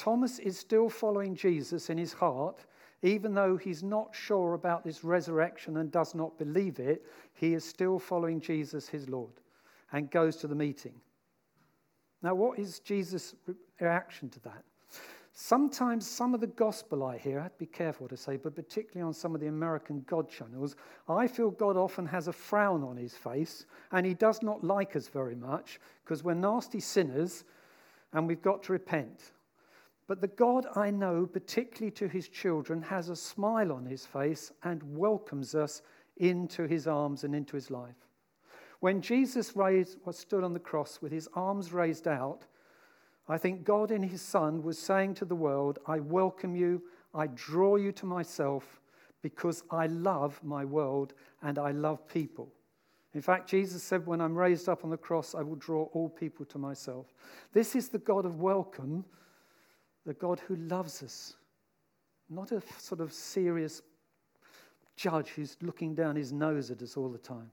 Thomas 0.00 0.38
is 0.38 0.58
still 0.58 0.88
following 0.88 1.34
Jesus 1.34 1.90
in 1.90 1.98
his 1.98 2.14
heart, 2.14 2.64
even 3.02 3.34
though 3.34 3.58
he's 3.58 3.82
not 3.82 4.14
sure 4.14 4.54
about 4.54 4.82
this 4.82 5.04
resurrection 5.04 5.76
and 5.76 5.92
does 5.92 6.14
not 6.14 6.38
believe 6.38 6.78
it, 6.80 7.04
he 7.34 7.52
is 7.52 7.66
still 7.66 7.98
following 7.98 8.40
Jesus, 8.40 8.88
his 8.88 9.10
Lord, 9.10 9.42
and 9.92 10.10
goes 10.10 10.36
to 10.36 10.46
the 10.46 10.54
meeting. 10.54 10.94
Now, 12.22 12.34
what 12.34 12.58
is 12.58 12.78
Jesus' 12.78 13.34
reaction 13.78 14.30
to 14.30 14.40
that? 14.40 14.64
Sometimes 15.34 16.08
some 16.08 16.32
of 16.32 16.40
the 16.40 16.46
gospel 16.46 17.04
I 17.04 17.18
hear, 17.18 17.38
I 17.38 17.42
have 17.42 17.52
to 17.52 17.58
be 17.58 17.66
careful 17.66 18.08
to 18.08 18.16
say, 18.16 18.38
but 18.38 18.54
particularly 18.54 19.06
on 19.06 19.12
some 19.12 19.34
of 19.34 19.42
the 19.42 19.48
American 19.48 20.02
God 20.06 20.30
channels, 20.30 20.76
I 21.10 21.26
feel 21.26 21.50
God 21.50 21.76
often 21.76 22.06
has 22.06 22.26
a 22.26 22.32
frown 22.32 22.82
on 22.82 22.96
his 22.96 23.14
face 23.14 23.66
and 23.92 24.06
he 24.06 24.14
does 24.14 24.42
not 24.42 24.64
like 24.64 24.96
us 24.96 25.08
very 25.08 25.36
much 25.36 25.78
because 26.02 26.24
we're 26.24 26.32
nasty 26.32 26.80
sinners 26.80 27.44
and 28.14 28.26
we've 28.26 28.40
got 28.40 28.62
to 28.62 28.72
repent. 28.72 29.32
But 30.10 30.20
the 30.20 30.26
God 30.26 30.66
I 30.74 30.90
know, 30.90 31.24
particularly 31.24 31.92
to 31.92 32.08
his 32.08 32.28
children, 32.28 32.82
has 32.82 33.10
a 33.10 33.14
smile 33.14 33.70
on 33.70 33.86
his 33.86 34.04
face 34.04 34.50
and 34.64 34.82
welcomes 34.82 35.54
us 35.54 35.82
into 36.16 36.64
his 36.64 36.88
arms 36.88 37.22
and 37.22 37.32
into 37.32 37.54
his 37.54 37.70
life. 37.70 38.08
When 38.80 39.02
Jesus 39.02 39.54
raised, 39.54 39.98
was 40.04 40.18
stood 40.18 40.42
on 40.42 40.52
the 40.52 40.58
cross 40.58 40.98
with 41.00 41.12
his 41.12 41.28
arms 41.34 41.72
raised 41.72 42.08
out, 42.08 42.44
I 43.28 43.38
think 43.38 43.62
God 43.62 43.92
in 43.92 44.02
his 44.02 44.20
Son 44.20 44.64
was 44.64 44.80
saying 44.80 45.14
to 45.14 45.24
the 45.24 45.36
world, 45.36 45.78
I 45.86 46.00
welcome 46.00 46.56
you, 46.56 46.82
I 47.14 47.28
draw 47.28 47.76
you 47.76 47.92
to 47.92 48.04
myself 48.04 48.80
because 49.22 49.62
I 49.70 49.86
love 49.86 50.40
my 50.42 50.64
world 50.64 51.14
and 51.42 51.56
I 51.56 51.70
love 51.70 52.08
people. 52.08 52.52
In 53.14 53.22
fact, 53.22 53.48
Jesus 53.48 53.84
said, 53.84 54.04
When 54.08 54.20
I'm 54.20 54.36
raised 54.36 54.68
up 54.68 54.82
on 54.82 54.90
the 54.90 54.96
cross, 54.96 55.36
I 55.36 55.42
will 55.42 55.54
draw 55.54 55.84
all 55.92 56.08
people 56.08 56.44
to 56.46 56.58
myself. 56.58 57.06
This 57.52 57.76
is 57.76 57.90
the 57.90 57.98
God 57.98 58.26
of 58.26 58.40
welcome, 58.40 59.04
the 60.06 60.14
God 60.14 60.40
who 60.40 60.56
loves 60.56 61.02
us, 61.02 61.34
not 62.28 62.52
a 62.52 62.62
sort 62.78 63.00
of 63.00 63.12
serious 63.12 63.82
judge 64.96 65.28
who's 65.30 65.56
looking 65.62 65.94
down 65.94 66.16
his 66.16 66.32
nose 66.32 66.70
at 66.70 66.82
us 66.82 66.96
all 66.96 67.08
the 67.08 67.18
time. 67.18 67.50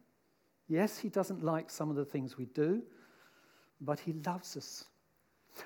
Yes, 0.68 0.98
he 0.98 1.10
doesn't 1.10 1.44
like 1.44 1.70
some 1.70 1.90
of 1.90 1.96
the 1.96 2.06
things 2.06 2.38
we 2.38 2.46
do, 2.46 2.82
but 3.82 4.00
he 4.00 4.14
loves 4.26 4.58
us. 4.58 4.86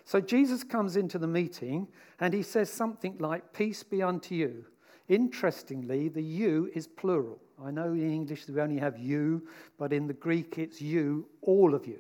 So 0.06 0.22
Jesus 0.22 0.64
comes 0.64 0.96
into 0.96 1.18
the 1.18 1.28
meeting 1.28 1.88
and 2.20 2.34
he 2.34 2.44
says 2.44 2.72
something 2.72 3.18
like, 3.20 3.52
Peace 3.54 3.84
be 3.84 4.02
unto 4.02 4.36
you. 4.36 4.66
Interestingly, 5.10 6.08
the 6.08 6.22
you 6.22 6.72
is 6.74 6.88
plural. 6.88 7.42
I 7.62 7.72
know 7.72 7.92
in 7.92 8.12
English 8.12 8.48
we 8.48 8.62
only 8.62 8.78
have 8.78 8.98
you, 8.98 9.48
but 9.78 9.92
in 9.92 10.08
the 10.08 10.14
Greek 10.14 10.58
it's 10.58 10.82
you, 10.82 11.28
all 11.42 11.76
of 11.76 11.86
you. 11.86 12.00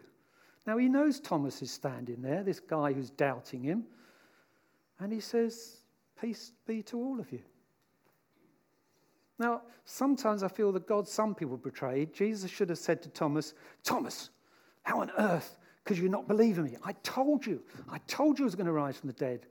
Now 0.65 0.77
he 0.77 0.87
knows 0.87 1.19
Thomas 1.19 1.61
is 1.61 1.71
standing 1.71 2.21
there, 2.21 2.43
this 2.43 2.59
guy 2.59 2.93
who's 2.93 3.09
doubting 3.09 3.63
him, 3.63 3.85
and 5.01 5.11
he 5.11 5.19
says, 5.19 5.77
Peace 6.19 6.51
be 6.67 6.83
to 6.83 6.97
all 6.97 7.19
of 7.19 7.31
you. 7.31 7.41
Now, 9.39 9.63
sometimes 9.85 10.43
I 10.43 10.47
feel 10.47 10.71
that 10.73 10.87
God, 10.87 11.07
some 11.07 11.33
people 11.33 11.57
betrayed. 11.57 12.13
Jesus 12.13 12.51
should 12.51 12.69
have 12.69 12.77
said 12.77 13.01
to 13.01 13.09
Thomas, 13.09 13.55
Thomas, 13.83 14.29
how 14.83 15.01
on 15.01 15.11
earth 15.17 15.57
could 15.83 15.97
you 15.97 16.09
not 16.09 16.27
believe 16.27 16.59
in 16.59 16.65
me? 16.65 16.77
I 16.83 16.93
told 17.01 17.43
you. 17.45 17.63
I 17.89 17.97
told 18.07 18.37
you 18.37 18.45
I 18.45 18.47
was 18.47 18.55
going 18.55 18.67
to 18.67 18.71
rise 18.71 18.97
from 18.97 19.07
the 19.07 19.15
dead. 19.15 19.47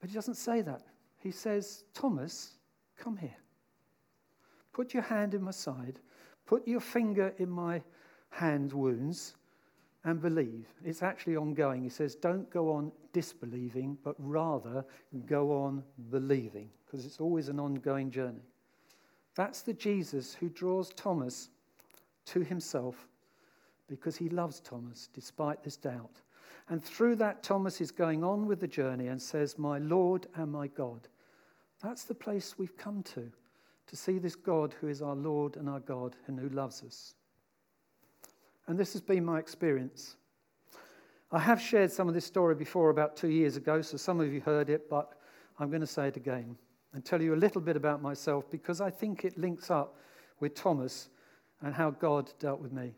But 0.00 0.08
he 0.08 0.14
doesn't 0.14 0.36
say 0.36 0.62
that. 0.62 0.82
He 1.18 1.30
says, 1.30 1.84
Thomas, 1.92 2.52
come 2.96 3.18
here. 3.18 3.36
Put 4.72 4.94
your 4.94 5.02
hand 5.02 5.34
in 5.34 5.42
my 5.42 5.50
side. 5.50 5.98
Put 6.46 6.66
your 6.66 6.80
finger 6.80 7.34
in 7.36 7.50
my 7.50 7.82
hand 8.30 8.72
wounds 8.72 9.34
and 10.04 10.22
believe. 10.22 10.68
It's 10.84 11.02
actually 11.02 11.36
ongoing. 11.36 11.82
He 11.82 11.90
says, 11.90 12.14
don't 12.14 12.48
go 12.48 12.72
on 12.72 12.92
disbelieving, 13.18 13.98
but 14.04 14.14
rather 14.18 14.84
go 15.26 15.50
on 15.50 15.82
believing, 16.08 16.70
because 16.86 17.04
it's 17.04 17.20
always 17.20 17.48
an 17.48 17.58
ongoing 17.58 18.12
journey. 18.12 18.46
That's 19.34 19.62
the 19.62 19.74
Jesus 19.74 20.34
who 20.34 20.48
draws 20.48 20.90
Thomas 20.90 21.48
to 22.26 22.42
himself 22.42 23.08
because 23.88 24.16
he 24.16 24.28
loves 24.28 24.60
Thomas 24.60 25.08
despite 25.12 25.64
this 25.64 25.76
doubt. 25.76 26.20
And 26.68 26.84
through 26.84 27.16
that, 27.16 27.42
Thomas 27.42 27.80
is 27.80 27.90
going 27.90 28.22
on 28.22 28.46
with 28.46 28.60
the 28.60 28.68
journey 28.68 29.08
and 29.08 29.20
says, 29.20 29.58
My 29.58 29.78
Lord 29.78 30.28
and 30.36 30.52
my 30.52 30.68
God. 30.68 31.08
That's 31.82 32.04
the 32.04 32.14
place 32.14 32.56
we've 32.56 32.76
come 32.76 33.02
to, 33.14 33.28
to 33.88 33.96
see 33.96 34.18
this 34.18 34.36
God 34.36 34.76
who 34.80 34.86
is 34.86 35.02
our 35.02 35.16
Lord 35.16 35.56
and 35.56 35.68
our 35.68 35.80
God 35.80 36.14
and 36.28 36.38
who 36.38 36.50
loves 36.50 36.84
us. 36.84 37.14
And 38.68 38.78
this 38.78 38.92
has 38.92 39.02
been 39.02 39.24
my 39.24 39.40
experience. 39.40 40.14
I 41.30 41.38
have 41.40 41.60
shared 41.60 41.92
some 41.92 42.08
of 42.08 42.14
this 42.14 42.24
story 42.24 42.54
before 42.54 42.88
about 42.88 43.14
two 43.14 43.28
years 43.28 43.56
ago, 43.56 43.82
so 43.82 43.98
some 43.98 44.18
of 44.18 44.32
you 44.32 44.40
heard 44.40 44.70
it, 44.70 44.88
but 44.88 45.12
I'm 45.58 45.68
going 45.68 45.82
to 45.82 45.86
say 45.86 46.08
it 46.08 46.16
again 46.16 46.56
and 46.94 47.04
tell 47.04 47.20
you 47.20 47.34
a 47.34 47.36
little 47.36 47.60
bit 47.60 47.76
about 47.76 48.00
myself 48.00 48.50
because 48.50 48.80
I 48.80 48.88
think 48.88 49.26
it 49.26 49.36
links 49.36 49.70
up 49.70 49.96
with 50.40 50.54
Thomas 50.54 51.10
and 51.60 51.74
how 51.74 51.90
God 51.90 52.32
dealt 52.38 52.60
with 52.60 52.72
me. 52.72 52.94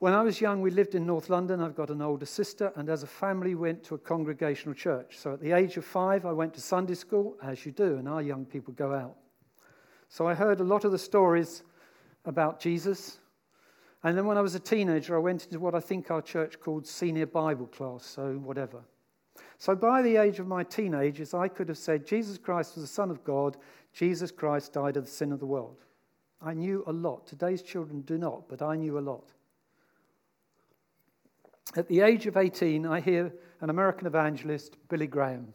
When 0.00 0.12
I 0.12 0.22
was 0.22 0.40
young, 0.40 0.60
we 0.60 0.72
lived 0.72 0.96
in 0.96 1.06
North 1.06 1.30
London. 1.30 1.60
I've 1.60 1.76
got 1.76 1.90
an 1.90 2.02
older 2.02 2.26
sister, 2.26 2.72
and 2.74 2.88
as 2.88 3.04
a 3.04 3.06
family, 3.06 3.54
went 3.54 3.84
to 3.84 3.94
a 3.94 3.98
congregational 3.98 4.74
church. 4.74 5.18
So 5.18 5.34
at 5.34 5.40
the 5.40 5.52
age 5.52 5.76
of 5.76 5.84
five, 5.84 6.26
I 6.26 6.32
went 6.32 6.54
to 6.54 6.60
Sunday 6.60 6.94
school, 6.94 7.36
as 7.42 7.64
you 7.64 7.70
do, 7.70 7.96
and 7.96 8.08
our 8.08 8.22
young 8.22 8.44
people 8.44 8.74
go 8.74 8.92
out. 8.92 9.16
So 10.08 10.26
I 10.26 10.34
heard 10.34 10.60
a 10.60 10.64
lot 10.64 10.84
of 10.84 10.90
the 10.90 10.98
stories 10.98 11.62
about 12.24 12.60
Jesus 12.60 13.18
and 14.04 14.16
then 14.16 14.26
when 14.26 14.38
I 14.38 14.40
was 14.40 14.54
a 14.54 14.60
teenager, 14.60 15.16
I 15.16 15.20
went 15.20 15.44
into 15.44 15.58
what 15.58 15.74
I 15.74 15.80
think 15.80 16.10
our 16.10 16.22
church 16.22 16.60
called 16.60 16.86
senior 16.86 17.26
Bible 17.26 17.66
class, 17.66 18.04
so 18.04 18.34
whatever. 18.34 18.82
So 19.58 19.74
by 19.74 20.02
the 20.02 20.16
age 20.16 20.38
of 20.38 20.46
my 20.46 20.62
teenagers, 20.62 21.34
I 21.34 21.48
could 21.48 21.68
have 21.68 21.78
said 21.78 22.06
Jesus 22.06 22.38
Christ 22.38 22.76
was 22.76 22.84
the 22.84 22.88
Son 22.88 23.10
of 23.10 23.24
God, 23.24 23.56
Jesus 23.92 24.30
Christ 24.30 24.72
died 24.72 24.96
of 24.96 25.04
the 25.04 25.10
sin 25.10 25.32
of 25.32 25.40
the 25.40 25.46
world. 25.46 25.84
I 26.40 26.54
knew 26.54 26.84
a 26.86 26.92
lot. 26.92 27.26
Today's 27.26 27.62
children 27.62 28.02
do 28.02 28.16
not, 28.16 28.48
but 28.48 28.62
I 28.62 28.76
knew 28.76 28.98
a 28.98 29.00
lot. 29.00 29.32
At 31.76 31.88
the 31.88 32.00
age 32.00 32.26
of 32.26 32.36
18, 32.36 32.86
I 32.86 33.00
hear 33.00 33.32
an 33.60 33.70
American 33.70 34.06
evangelist, 34.06 34.76
Billy 34.88 35.08
Graham. 35.08 35.52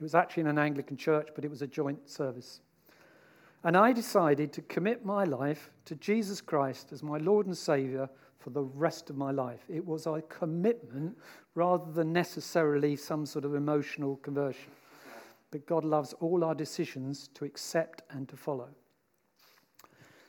It 0.00 0.02
was 0.02 0.14
actually 0.14 0.42
in 0.42 0.46
an 0.46 0.58
Anglican 0.58 0.96
church, 0.96 1.28
but 1.34 1.44
it 1.44 1.50
was 1.50 1.62
a 1.62 1.66
joint 1.66 2.08
service. 2.08 2.60
And 3.64 3.78
I 3.78 3.94
decided 3.94 4.52
to 4.52 4.62
commit 4.62 5.06
my 5.06 5.24
life 5.24 5.70
to 5.86 5.94
Jesus 5.96 6.42
Christ 6.42 6.92
as 6.92 7.02
my 7.02 7.16
Lord 7.16 7.46
and 7.46 7.56
Savior 7.56 8.10
for 8.38 8.50
the 8.50 8.62
rest 8.62 9.08
of 9.08 9.16
my 9.16 9.30
life. 9.30 9.62
It 9.70 9.84
was 9.84 10.06
a 10.06 10.22
commitment 10.28 11.16
rather 11.54 11.90
than 11.90 12.12
necessarily 12.12 12.94
some 12.94 13.24
sort 13.24 13.46
of 13.46 13.54
emotional 13.54 14.16
conversion. 14.16 14.70
But 15.50 15.64
God 15.66 15.82
loves 15.82 16.12
all 16.20 16.44
our 16.44 16.54
decisions 16.54 17.28
to 17.34 17.46
accept 17.46 18.02
and 18.10 18.28
to 18.28 18.36
follow. 18.36 18.68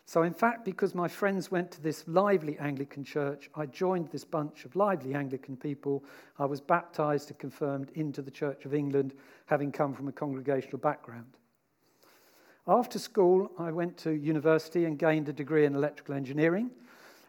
So, 0.06 0.22
in 0.24 0.34
fact, 0.34 0.63
because 0.63 0.96
my 0.96 1.08
friends 1.10 1.51
went 1.51 1.72
to 1.72 1.82
this 1.82 2.08
lively 2.08 2.58
Anglican 2.60 3.04
church, 3.04 3.50
I 3.56 3.65
joined 3.65 4.12
this 4.12 4.24
bunch 4.24 4.63
of 4.63 4.75
lively 4.77 5.13
Anglican 5.13 5.58
people. 5.58 6.06
I 6.39 6.46
was 6.46 6.62
baptized 6.62 7.32
and 7.32 7.39
confirmed 7.39 7.92
into 7.96 8.22
the 8.22 8.32
Church 8.32 8.65
of 8.65 8.74
England, 8.74 9.13
having 9.48 9.72
come 9.72 9.94
from 9.94 10.08
a 10.08 10.12
congregational 10.12 10.77
background. 10.77 11.38
After 12.67 12.98
school, 12.98 13.51
I 13.60 13.72
went 13.72 13.95
to 13.98 14.12
university 14.12 14.86
and 14.86 14.98
gained 14.98 15.29
a 15.29 15.34
degree 15.34 15.65
in 15.65 15.75
electrical 15.75 16.15
engineering. 16.15 16.72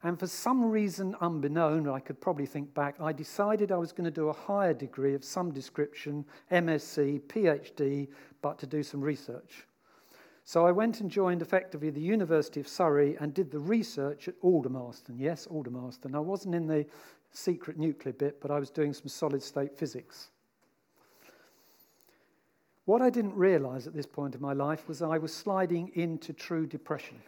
And 0.03 0.19
for 0.19 0.27
some 0.27 0.65
reason 0.65 1.15
unbeknown, 1.21 1.89
I 1.89 2.01
could 2.01 2.21
probably 2.23 2.47
think 2.47 2.73
back, 2.73 2.97
I 3.01 3.13
decided 3.13 3.71
I 3.71 3.77
was 3.77 3.93
going 3.93 4.07
to 4.07 4.11
do 4.11 4.29
a 4.29 4.33
higher 4.33 4.73
degree 4.73 5.15
of 5.15 5.25
some 5.25 5.53
description, 5.53 6.25
MSc, 6.51 7.21
PhD, 7.23 8.09
but 8.41 8.59
to 8.61 8.67
do 8.67 8.83
some 8.83 9.03
research. 9.03 9.67
So 10.45 10.65
I 10.65 10.73
went 10.73 11.01
and 11.01 11.11
joined 11.11 11.43
effectively 11.43 11.91
the 11.91 12.01
University 12.01 12.61
of 12.61 12.69
Surrey 12.69 13.17
and 13.21 13.35
did 13.35 13.51
the 13.51 13.59
research 13.59 14.29
at 14.29 14.41
Aldermaston. 14.41 15.17
Yes, 15.19 15.47
Aldermaston. 15.49 16.15
I 16.15 16.21
wasn't 16.21 16.55
in 16.55 16.67
the 16.67 16.87
secret 17.33 17.79
nuclear 17.79 18.15
bit, 18.15 18.41
but 18.41 18.51
I 18.51 18.59
was 18.59 18.71
doing 18.71 18.95
some 18.95 19.09
solid 19.09 19.43
state 19.43 19.77
physics. 19.77 20.31
What 22.87 23.03
I 23.03 23.11
didn't 23.11 23.35
realize 23.35 23.89
at 23.89 23.95
this 23.95 24.07
point 24.07 24.37
in 24.37 24.41
my 24.41 24.53
life 24.53 24.87
was 24.87 25.03
I 25.03 25.19
was 25.19 25.35
sliding 25.35 25.91
into 25.95 26.33
true 26.33 26.67
depression. 26.67 27.21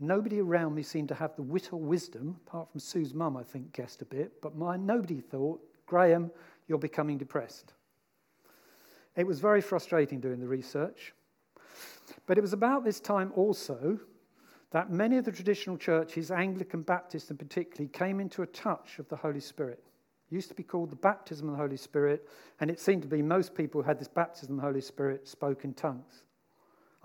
Nobody 0.00 0.40
around 0.40 0.74
me 0.74 0.82
seemed 0.82 1.08
to 1.10 1.14
have 1.14 1.36
the 1.36 1.42
wit 1.42 1.72
or 1.72 1.78
wisdom, 1.78 2.36
apart 2.46 2.68
from 2.68 2.80
Sue's 2.80 3.14
mum, 3.14 3.36
I 3.36 3.44
think, 3.44 3.72
guessed 3.72 4.02
a 4.02 4.04
bit, 4.04 4.42
but 4.42 4.56
my, 4.56 4.76
nobody 4.76 5.20
thought, 5.20 5.60
Graham, 5.86 6.32
you're 6.66 6.78
becoming 6.78 7.16
depressed. 7.16 7.74
It 9.14 9.26
was 9.26 9.38
very 9.38 9.60
frustrating 9.60 10.18
doing 10.18 10.40
the 10.40 10.48
research. 10.48 11.12
But 12.26 12.36
it 12.36 12.40
was 12.40 12.52
about 12.52 12.84
this 12.84 12.98
time 12.98 13.32
also 13.36 14.00
that 14.72 14.90
many 14.90 15.16
of 15.16 15.24
the 15.24 15.32
traditional 15.32 15.76
churches, 15.76 16.32
Anglican, 16.32 16.82
Baptist, 16.82 17.30
and 17.30 17.38
particularly, 17.38 17.88
came 17.88 18.18
into 18.18 18.42
a 18.42 18.46
touch 18.46 18.98
of 18.98 19.08
the 19.08 19.16
Holy 19.16 19.40
Spirit. 19.40 19.84
It 20.30 20.34
used 20.34 20.48
to 20.48 20.54
be 20.54 20.62
called 20.62 20.90
the 20.90 20.96
baptism 20.96 21.48
of 21.48 21.56
the 21.56 21.62
Holy 21.62 21.76
Spirit, 21.76 22.28
and 22.60 22.70
it 22.70 22.78
seemed 22.78 23.02
to 23.02 23.08
be 23.08 23.22
most 23.22 23.54
people 23.54 23.82
who 23.82 23.88
had 23.88 23.98
this 23.98 24.08
baptism 24.08 24.54
of 24.54 24.60
the 24.62 24.66
Holy 24.66 24.80
Spirit 24.80 25.26
spoke 25.26 25.64
in 25.64 25.74
tongues. 25.74 26.22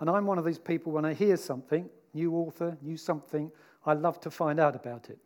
And 0.00 0.10
I'm 0.10 0.26
one 0.26 0.38
of 0.38 0.44
these 0.44 0.58
people, 0.58 0.92
when 0.92 1.04
I 1.04 1.14
hear 1.14 1.36
something, 1.36 1.88
new 2.14 2.34
author, 2.34 2.76
new 2.82 2.96
something, 2.96 3.50
I 3.84 3.94
love 3.94 4.20
to 4.20 4.30
find 4.30 4.60
out 4.60 4.76
about 4.76 5.10
it. 5.10 5.18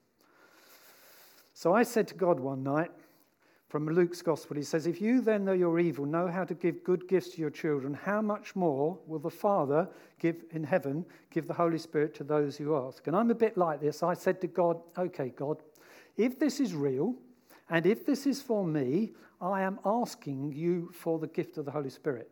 So 1.53 1.75
I 1.75 1.83
said 1.83 2.09
to 2.09 2.15
God 2.15 2.41
one 2.41 2.63
night, 2.63 2.93
from 3.71 3.87
Luke's 3.87 4.21
Gospel. 4.21 4.57
He 4.57 4.65
says, 4.65 4.89
If 4.89 5.01
you 5.01 5.21
then, 5.21 5.45
though 5.45 5.53
you're 5.53 5.79
evil, 5.79 6.05
know 6.05 6.27
how 6.27 6.43
to 6.45 6.55
give 6.55 6.83
good 6.83 7.07
gifts 7.07 7.31
to 7.31 7.41
your 7.41 7.51
children, 7.51 7.95
how 7.95 8.21
much 8.21 8.57
more 8.57 8.99
will 9.07 9.21
the 9.21 9.31
Father 9.31 9.89
give 10.19 10.43
in 10.51 10.65
heaven 10.65 11.07
give 11.31 11.47
the 11.47 11.55
Holy 11.55 11.79
Spirit 11.79 12.13
to 12.17 12.25
those 12.25 12.57
who 12.57 12.77
ask? 12.77 13.07
And 13.07 13.15
I'm 13.15 13.31
a 13.31 13.35
bit 13.35 13.57
like 13.57 13.81
this. 13.81 14.03
I 14.03 14.15
said 14.15 14.41
to 14.41 14.49
God, 14.49 14.81
Okay, 14.99 15.33
God, 15.37 15.59
if 16.17 16.37
this 16.37 16.59
is 16.59 16.75
real 16.75 17.15
and 17.71 17.87
if 17.87 18.05
this 18.05 18.27
is 18.27 18.43
for 18.43 18.65
me, 18.65 19.13
I 19.41 19.63
am 19.63 19.79
asking 19.85 20.53
you 20.53 20.91
for 20.93 21.19
the 21.19 21.29
gift 21.29 21.57
of 21.57 21.65
the 21.65 21.71
Holy 21.71 21.89
Spirit. 21.89 22.31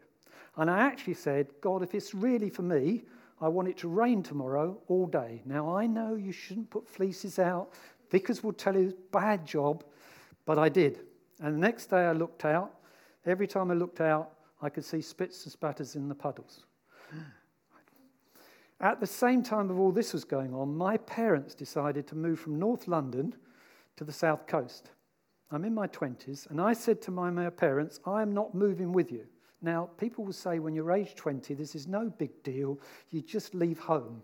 And 0.56 0.68
I 0.68 0.80
actually 0.80 1.14
said, 1.14 1.48
God, 1.60 1.82
if 1.82 1.94
it's 1.94 2.12
really 2.12 2.50
for 2.50 2.62
me, 2.62 3.04
I 3.40 3.48
want 3.48 3.68
it 3.68 3.76
to 3.78 3.88
rain 3.88 4.22
tomorrow 4.22 4.76
all 4.88 5.06
day. 5.06 5.40
Now, 5.46 5.74
I 5.76 5.86
know 5.86 6.16
you 6.16 6.32
shouldn't 6.32 6.70
put 6.70 6.88
fleeces 6.88 7.38
out. 7.38 7.72
Vicars 8.10 8.42
will 8.42 8.52
tell 8.52 8.76
you, 8.76 8.96
bad 9.12 9.46
job, 9.46 9.84
but 10.44 10.58
I 10.58 10.68
did. 10.68 11.00
And 11.40 11.54
the 11.54 11.60
next 11.60 11.86
day 11.86 12.06
I 12.06 12.12
looked 12.12 12.44
out. 12.44 12.74
Every 13.24 13.46
time 13.46 13.70
I 13.70 13.74
looked 13.74 14.00
out, 14.00 14.32
I 14.60 14.68
could 14.68 14.84
see 14.84 15.00
spits 15.00 15.44
and 15.44 15.52
spatters 15.52 15.94
in 15.94 16.08
the 16.08 16.14
puddles. 16.14 16.64
At 18.80 19.00
the 19.00 19.06
same 19.06 19.42
time 19.42 19.70
of 19.70 19.78
all 19.78 19.92
this 19.92 20.12
was 20.12 20.24
going 20.24 20.54
on, 20.54 20.76
my 20.76 20.96
parents 20.98 21.54
decided 21.54 22.06
to 22.08 22.16
move 22.16 22.40
from 22.40 22.58
North 22.58 22.88
London 22.88 23.34
to 23.96 24.04
the 24.04 24.12
South 24.12 24.46
Coast. 24.46 24.90
I'm 25.50 25.64
in 25.64 25.74
my 25.74 25.86
20s, 25.86 26.50
and 26.50 26.60
I 26.60 26.72
said 26.72 27.00
to 27.02 27.10
my 27.10 27.48
parents, 27.50 28.00
I 28.04 28.22
am 28.22 28.34
not 28.34 28.54
moving 28.54 28.92
with 28.92 29.10
you. 29.10 29.24
Now, 29.62 29.88
people 29.98 30.24
will 30.24 30.32
say 30.32 30.58
when 30.58 30.74
you're 30.74 30.92
age 30.92 31.14
20, 31.14 31.54
this 31.54 31.74
is 31.74 31.88
no 31.88 32.10
big 32.10 32.42
deal, 32.42 32.78
you 33.10 33.22
just 33.22 33.54
leave 33.54 33.78
home. 33.78 34.22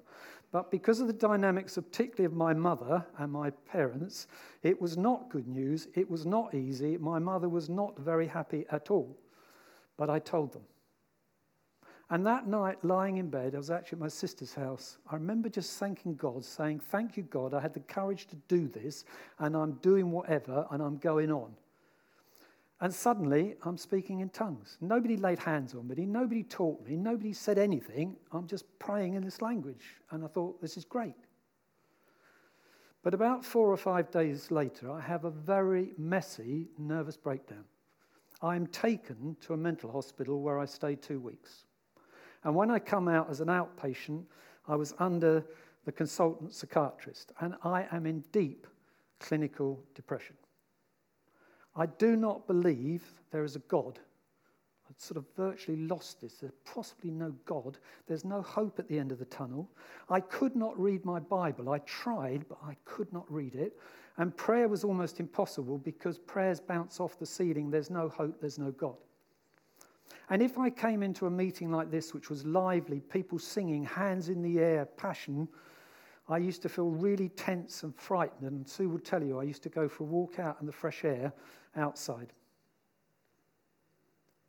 But 0.53 0.71
because 0.71 1.01
of 1.01 1.09
the 1.09 1.13
dynamics, 1.13 1.77
of, 1.77 1.91
particularly 1.91 2.27
of 2.27 2.35
my 2.35 2.55
mother 2.55 3.05
and 3.19 3.33
my 3.33 3.51
parents, 3.51 4.29
it 4.63 4.81
was 4.81 4.97
not 4.97 5.29
good 5.29 5.49
news. 5.49 5.89
It 5.95 6.09
was 6.09 6.25
not 6.27 6.55
easy. 6.55 6.97
My 6.97 7.19
mother 7.19 7.49
was 7.49 7.69
not 7.69 7.99
very 7.99 8.29
happy 8.29 8.65
at 8.71 8.89
all. 8.89 9.19
But 9.97 10.11
I 10.11 10.21
told 10.21 10.53
them. 10.53 10.63
And 12.11 12.27
that 12.27 12.47
night, 12.47 12.85
lying 12.85 13.17
in 13.17 13.31
bed, 13.31 13.55
I 13.55 13.59
was 13.59 13.71
actually 13.71 13.97
at 13.97 14.01
my 14.01 14.09
sister's 14.09 14.55
house. 14.55 14.99
I 15.11 15.15
remember 15.15 15.49
just 15.49 15.79
thanking 15.79 16.15
God, 16.17 16.45
saying, 16.45 16.81
Thank 16.81 17.17
you, 17.17 17.23
God, 17.23 17.55
I 17.55 17.61
had 17.61 17.73
the 17.73 17.81
courage 17.81 18.27
to 18.27 18.37
do 18.47 18.69
this, 18.69 19.05
and 19.39 19.57
I'm 19.57 19.73
doing 19.75 20.11
whatever, 20.11 20.67
and 20.71 20.83
I'm 20.83 20.99
going 20.99 21.33
on. 21.33 21.55
And 22.81 22.93
suddenly, 22.93 23.55
I'm 23.63 23.79
speaking 23.79 24.21
in 24.21 24.29
tongues. 24.29 24.77
Nobody 24.83 25.17
laid 25.17 25.39
hands 25.39 25.75
on 25.75 25.89
me, 25.89 26.05
nobody 26.05 26.43
taught 26.43 26.87
me, 26.87 26.97
nobody 26.97 27.33
said 27.33 27.57
anything. 27.57 28.17
I'm 28.33 28.47
just 28.47 28.67
praying 28.79 29.15
in 29.15 29.25
this 29.25 29.41
language. 29.41 29.97
And 30.11 30.23
I 30.23 30.27
thought, 30.27 30.61
this 30.61 30.77
is 30.77 30.85
great. 30.85 31.15
But 33.03 33.15
about 33.15 33.45
four 33.45 33.71
or 33.71 33.77
five 33.77 34.11
days 34.11 34.51
later, 34.51 34.91
I 34.91 35.01
have 35.01 35.25
a 35.25 35.31
very 35.31 35.93
messy 35.97 36.69
nervous 36.79 37.17
breakdown. 37.17 37.65
I'm 38.43 38.67
taken 38.67 39.37
to 39.43 39.55
a 39.55 39.57
mental 39.57 39.91
hospital 39.91 40.43
where 40.43 40.59
I 40.59 40.65
stay 40.67 40.97
two 40.97 41.21
weeks. 41.21 41.65
And 42.45 42.55
when 42.55 42.71
I 42.71 42.79
come 42.79 43.09
out 43.09 43.31
as 43.31 43.41
an 43.41 43.49
outpatient, 43.49 44.25
I 44.69 44.77
was 44.77 44.95
under 44.99 45.45
the 45.85 45.93
consultant 45.93 46.55
psychiatrist, 46.55 47.33
and 47.41 47.55
I 47.63 47.87
am 47.91 48.07
in 48.07 48.25
deep 48.33 48.67
clinical 49.21 49.83
depression. 49.95 50.37
I 51.77 51.87
do 51.87 52.17
not 52.17 52.47
believe 52.47 53.03
there 53.31 53.45
is 53.45 53.57
a 53.57 53.61
God. 53.61 53.99
I've 54.89 55.01
sort 55.01 55.17
of 55.17 55.25
virtually 55.37 55.79
lost 55.79 56.21
this. 56.21 56.35
There's 56.35 56.53
possibly 56.65 57.11
no 57.11 57.35
God. 57.47 57.79
There's 58.07 58.25
no 58.25 58.43
hope 58.43 58.79
at 58.79 58.89
the 58.89 58.99
end 58.99 59.13
of 59.13 59.19
the 59.19 59.25
tunnel. 59.25 59.69
I 60.09 60.21
could 60.21 60.55
not 60.55 60.79
read 60.79 61.05
my 61.05 61.19
Bible. 61.19 61.71
I 61.71 61.79
tried, 61.81 62.45
but 62.49 62.59
I 62.65 62.77
could 62.85 63.13
not 63.13 63.31
read 63.33 63.55
it. 63.55 63.77
And 64.19 64.37
prayer 64.37 64.69
was 64.69 64.85
almost 64.85 65.19
impossible 65.21 65.79
because 65.79 66.19
prayers 66.19 66.61
bounce 66.61 67.01
off 67.01 67.19
the 67.19 67.27
ceiling. 67.27 67.71
There's 67.71 67.91
no 67.91 68.09
hope, 68.09 68.41
there's 68.41 68.59
no 68.59 68.71
God. 68.71 68.97
And 70.31 70.43
if 70.43 70.59
I 70.59 70.71
came 70.71 71.03
into 71.03 71.27
a 71.27 71.31
meeting 71.31 71.71
like 71.71 71.91
this, 71.91 72.15
which 72.15 72.31
was 72.31 72.45
lively, 72.47 73.01
people 73.01 73.39
singing, 73.39 73.85
hands 73.85 74.29
in 74.29 74.43
the 74.43 74.59
air, 74.59 74.87
passion, 74.87 75.49
I 76.29 76.39
used 76.39 76.63
to 76.63 76.69
feel 76.69 76.91
really 76.91 77.29
tense 77.29 77.83
and 77.83 77.95
frightened. 77.95 78.51
And 78.51 78.67
Sue 78.67 78.89
would 78.89 79.05
tell 79.05 79.23
you, 79.23 79.39
I 79.39 79.43
used 79.43 79.63
to 79.65 79.69
go 79.69 79.89
for 79.89 80.05
a 80.05 80.07
walk 80.07 80.39
out 80.39 80.57
in 80.61 80.67
the 80.67 80.73
fresh 80.73 81.05
air 81.05 81.33
outside. 81.77 82.33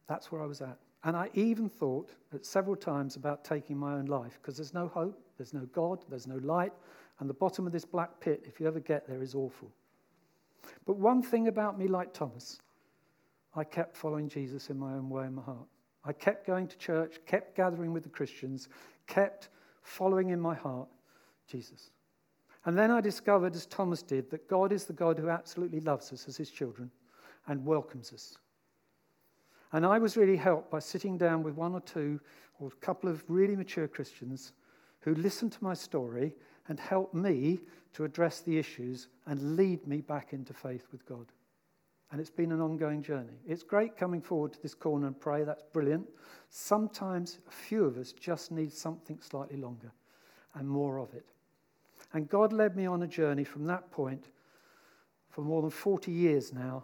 That's 0.08 0.32
where 0.32 0.42
I 0.42 0.46
was 0.46 0.62
at. 0.62 0.78
And 1.04 1.16
I 1.16 1.30
even 1.34 1.70
thought 1.70 2.10
at 2.34 2.46
several 2.46 2.76
times 2.76 3.16
about 3.16 3.44
taking 3.44 3.78
my 3.78 3.94
own 3.94 4.06
life 4.06 4.40
because 4.42 4.58
there's 4.58 4.74
no 4.74 4.88
hope, 4.88 5.22
there's 5.38 5.54
no 5.54 5.68
God, 5.72 6.04
there's 6.10 6.26
no 6.26 6.38
light, 6.38 6.74
and 7.20 7.30
the 7.30 7.34
bottom 7.34 7.68
of 7.68 7.74
this 7.74 7.86
black 7.86 8.20
pit, 8.20 8.44
if 8.48 8.60
you 8.60 8.68
ever 8.68 8.80
get 8.80 9.08
there, 9.08 9.22
is 9.22 9.36
awful. 9.36 9.72
But 10.86 10.98
one 10.98 11.22
thing 11.22 11.48
about 11.48 11.78
me, 11.78 11.88
like 11.88 12.14
Thomas, 12.14 12.60
I 13.56 13.64
kept 13.64 13.96
following 13.96 14.28
Jesus 14.28 14.70
in 14.70 14.78
my 14.78 14.94
own 14.94 15.10
way 15.10 15.26
in 15.26 15.36
my 15.36 15.42
heart. 15.42 15.68
I 16.04 16.14
kept 16.14 16.46
going 16.46 16.68
to 16.68 16.78
church, 16.78 17.20
kept 17.26 17.56
gathering 17.56 17.94
with 17.94 18.04
the 18.04 18.10
Christians, 18.10 18.70
kept 19.08 19.50
following 19.82 20.30
in 20.30 20.40
my 20.40 20.54
heart 20.54 20.88
Jesus. 21.48 21.92
And 22.66 22.78
then 22.78 22.92
I 22.92 23.00
discovered, 23.00 23.56
as 23.56 23.66
Thomas 23.66 24.02
did, 24.02 24.30
that 24.32 24.48
God 24.48 24.72
is 24.72 24.86
the 24.86 24.94
God 24.94 25.20
who 25.20 25.30
absolutely 25.30 25.80
loves 25.80 26.12
us 26.12 26.28
as 26.28 26.36
his 26.36 26.50
children 26.50 26.92
and 27.48 27.66
welcomes 27.66 28.12
us. 28.12 28.38
And 29.72 29.86
I 29.86 30.00
was 30.00 30.18
really 30.18 30.38
helped 30.38 30.72
by 30.72 30.80
sitting 30.80 31.18
down 31.18 31.44
with 31.44 31.56
one 31.56 31.74
or 31.74 31.82
two 31.82 32.20
or 32.60 32.70
a 32.70 32.86
couple 32.86 33.10
of 33.10 33.24
really 33.28 33.56
mature 33.56 33.88
Christians 33.88 34.54
who 35.02 35.14
listened 35.16 35.52
to 35.52 35.64
my 35.64 35.74
story 35.74 36.34
and 36.68 36.80
helped 36.80 37.14
me 37.14 37.60
to 37.94 38.04
address 38.04 38.42
the 38.42 38.58
issues 38.58 39.10
and 39.28 39.56
lead 39.56 39.86
me 39.88 40.02
back 40.02 40.34
into 40.34 40.54
faith 40.54 40.88
with 40.92 41.06
God. 41.06 41.28
And 42.12 42.22
it's 42.22 42.30
been 42.30 42.52
an 42.52 42.62
ongoing 42.62 43.02
journey. 43.02 43.40
It's 43.48 43.64
great 43.64 43.98
coming 43.98 44.22
forward 44.22 44.54
to 44.54 44.62
this 44.62 44.76
corner 44.76 45.08
and 45.08 45.20
pray, 45.20 45.44
that's 45.44 45.64
brilliant. 45.74 46.08
Sometimes 46.50 47.40
a 47.48 47.52
few 47.52 47.84
of 47.86 47.98
us 47.98 48.14
just 48.14 48.52
need 48.52 48.72
something 48.72 49.20
slightly 49.20 49.58
longer 49.58 49.92
and 50.54 50.68
more 50.68 51.00
of 51.00 51.14
it. 51.14 51.26
And 52.14 52.30
God 52.30 52.54
led 52.54 52.76
me 52.76 52.86
on 52.86 53.04
a 53.04 53.08
journey 53.08 53.44
from 53.44 53.66
that 53.66 53.92
point 53.92 54.30
for 55.30 55.42
more 55.42 55.62
than 55.62 55.72
40 55.72 56.12
years 56.12 56.54
now 56.54 56.84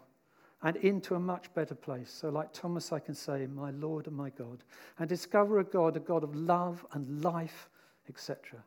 and 0.64 0.76
into 0.78 1.16
a 1.16 1.20
much 1.20 1.54
better 1.54 1.76
place. 1.76 2.12
So, 2.12 2.30
like 2.30 2.54
Thomas, 2.54 2.92
I 2.92 3.00
can 3.00 3.16
say, 3.16 3.48
My 3.48 3.72
Lord 3.72 4.08
and 4.08 4.16
my 4.16 4.30
God, 4.30 4.64
and 5.00 5.10
discover 5.10 5.60
a 5.60 5.64
God, 5.64 5.98
a 5.98 6.00
God 6.00 6.24
of 6.24 6.36
love 6.36 6.86
and 6.94 7.24
life, 7.24 7.70
etc. 8.10 8.64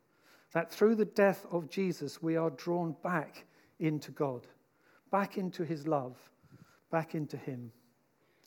That 0.53 0.73
through 0.73 0.97
the 0.97 1.05
death 1.05 1.47
of 1.51 1.69
Jesus, 1.69 2.23
we 2.23 2.37
are 2.37 2.51
drawn 2.51 2.97
back 3.03 3.45
into 3.79 4.11
God, 4.11 4.47
back 5.11 5.37
into 5.37 5.65
his 5.65 5.87
love, 5.87 6.17
back 6.95 7.17
into 7.17 7.37
him. 7.37 7.73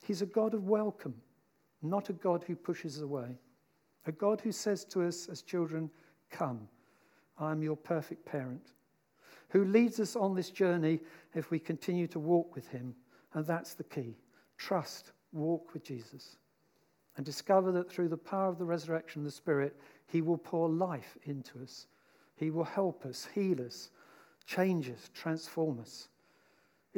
He's 0.05 0.21
a 0.21 0.25
God 0.25 0.53
of 0.53 0.69
welcome, 0.69 1.15
not 1.81 2.09
a 2.09 2.13
God 2.13 2.45
who 2.47 2.55
pushes 2.55 3.01
away. 3.01 3.37
A 4.05 4.11
God 4.13 4.39
who 4.39 4.53
says 4.53 4.85
to 4.85 5.03
us 5.03 5.27
as 5.27 5.41
children, 5.41 5.89
Come, 6.31 6.69
I 7.37 7.51
am 7.51 7.61
your 7.61 7.75
perfect 7.75 8.25
parent. 8.25 8.71
Who 9.49 9.65
leads 9.65 9.99
us 9.99 10.15
on 10.15 10.33
this 10.33 10.49
journey 10.49 11.01
if 11.35 11.51
we 11.51 11.59
continue 11.59 12.07
to 12.07 12.19
walk 12.19 12.55
with 12.55 12.65
him. 12.69 12.95
And 13.33 13.45
that's 13.45 13.73
the 13.73 13.83
key. 13.83 14.15
Trust, 14.57 15.11
walk 15.33 15.73
with 15.73 15.83
Jesus. 15.83 16.37
And 17.17 17.25
discover 17.25 17.73
that 17.73 17.91
through 17.91 18.07
the 18.07 18.15
power 18.15 18.47
of 18.47 18.59
the 18.59 18.63
resurrection 18.63 19.23
of 19.23 19.25
the 19.25 19.31
Spirit, 19.31 19.75
he 20.05 20.21
will 20.21 20.37
pour 20.37 20.69
life 20.69 21.17
into 21.25 21.61
us. 21.61 21.87
He 22.37 22.49
will 22.49 22.63
help 22.63 23.05
us, 23.05 23.27
heal 23.35 23.61
us, 23.61 23.89
change 24.45 24.89
us, 24.89 25.09
transform 25.13 25.81
us. 25.81 26.07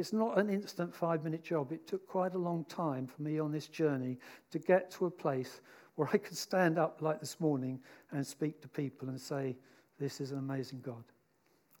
It's 0.00 0.14
not 0.14 0.38
an 0.38 0.48
instant 0.48 0.94
five 0.94 1.22
minute 1.24 1.44
job. 1.44 1.72
It 1.72 1.86
took 1.86 2.06
quite 2.08 2.34
a 2.34 2.38
long 2.38 2.64
time 2.64 3.06
for 3.06 3.20
me 3.20 3.38
on 3.38 3.52
this 3.52 3.68
journey 3.68 4.16
to 4.50 4.58
get 4.58 4.90
to 4.92 5.04
a 5.04 5.10
place 5.10 5.60
where 5.96 6.08
I 6.10 6.16
could 6.16 6.38
stand 6.38 6.78
up 6.78 7.02
like 7.02 7.20
this 7.20 7.38
morning 7.38 7.78
and 8.10 8.26
speak 8.26 8.62
to 8.62 8.68
people 8.68 9.10
and 9.10 9.20
say, 9.20 9.58
This 9.98 10.22
is 10.22 10.32
an 10.32 10.38
amazing 10.38 10.80
God. 10.80 11.04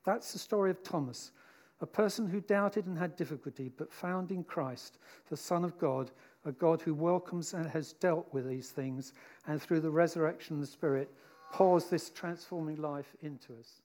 That's 0.04 0.34
the 0.34 0.38
story 0.38 0.70
of 0.70 0.82
Thomas, 0.82 1.32
a 1.80 1.86
person 1.86 2.26
who 2.26 2.42
doubted 2.42 2.84
and 2.84 2.98
had 2.98 3.16
difficulty, 3.16 3.70
but 3.74 3.90
found 3.90 4.32
in 4.32 4.44
Christ, 4.44 4.98
the 5.30 5.36
Son 5.36 5.64
of 5.64 5.78
God, 5.78 6.10
a 6.44 6.52
God 6.52 6.82
who 6.82 6.92
welcomes 6.92 7.54
and 7.54 7.66
has 7.70 7.94
dealt 7.94 8.28
with 8.34 8.46
these 8.46 8.68
things, 8.68 9.14
and 9.46 9.62
through 9.62 9.80
the 9.80 9.90
resurrection 9.90 10.56
of 10.56 10.60
the 10.60 10.66
Spirit, 10.66 11.10
pours 11.54 11.86
this 11.86 12.10
transforming 12.10 12.76
life 12.76 13.16
into 13.22 13.54
us. 13.58 13.80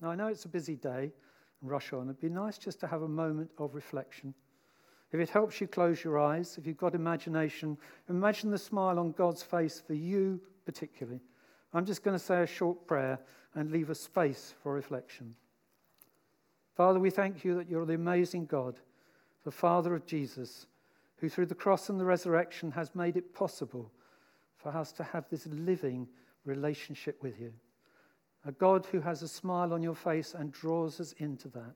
Now, 0.00 0.10
I 0.10 0.16
know 0.16 0.26
it's 0.26 0.46
a 0.46 0.48
busy 0.48 0.74
day 0.74 1.12
rush 1.62 1.92
on. 1.92 2.04
It'd 2.04 2.20
be 2.20 2.28
nice 2.28 2.58
just 2.58 2.80
to 2.80 2.86
have 2.86 3.02
a 3.02 3.08
moment 3.08 3.50
of 3.58 3.74
reflection. 3.74 4.34
If 5.12 5.20
it 5.20 5.30
helps 5.30 5.60
you 5.60 5.66
close 5.66 6.04
your 6.04 6.18
eyes, 6.18 6.58
if 6.58 6.66
you've 6.66 6.76
got 6.76 6.94
imagination, 6.94 7.78
imagine 8.08 8.50
the 8.50 8.58
smile 8.58 8.98
on 8.98 9.12
God's 9.12 9.42
face 9.42 9.82
for 9.86 9.94
you 9.94 10.40
particularly. 10.66 11.20
I'm 11.72 11.86
just 11.86 12.02
going 12.02 12.16
to 12.16 12.22
say 12.22 12.42
a 12.42 12.46
short 12.46 12.86
prayer 12.86 13.18
and 13.54 13.70
leave 13.70 13.90
a 13.90 13.94
space 13.94 14.54
for 14.62 14.74
reflection. 14.74 15.34
Father, 16.76 17.00
we 17.00 17.10
thank 17.10 17.44
you 17.44 17.56
that 17.56 17.68
you're 17.68 17.86
the 17.86 17.94
amazing 17.94 18.46
God, 18.46 18.78
the 19.44 19.50
Father 19.50 19.94
of 19.94 20.06
Jesus, 20.06 20.66
who 21.16 21.28
through 21.28 21.46
the 21.46 21.54
cross 21.54 21.88
and 21.88 21.98
the 21.98 22.04
resurrection 22.04 22.70
has 22.70 22.94
made 22.94 23.16
it 23.16 23.34
possible 23.34 23.90
for 24.56 24.76
us 24.76 24.92
to 24.92 25.02
have 25.02 25.28
this 25.28 25.46
living 25.46 26.06
relationship 26.44 27.22
with 27.22 27.40
you. 27.40 27.52
A 28.48 28.52
God 28.52 28.86
who 28.86 29.00
has 29.00 29.20
a 29.22 29.28
smile 29.28 29.74
on 29.74 29.82
your 29.82 29.94
face 29.94 30.32
and 30.32 30.50
draws 30.50 31.00
us 31.00 31.12
into 31.18 31.48
that. 31.50 31.74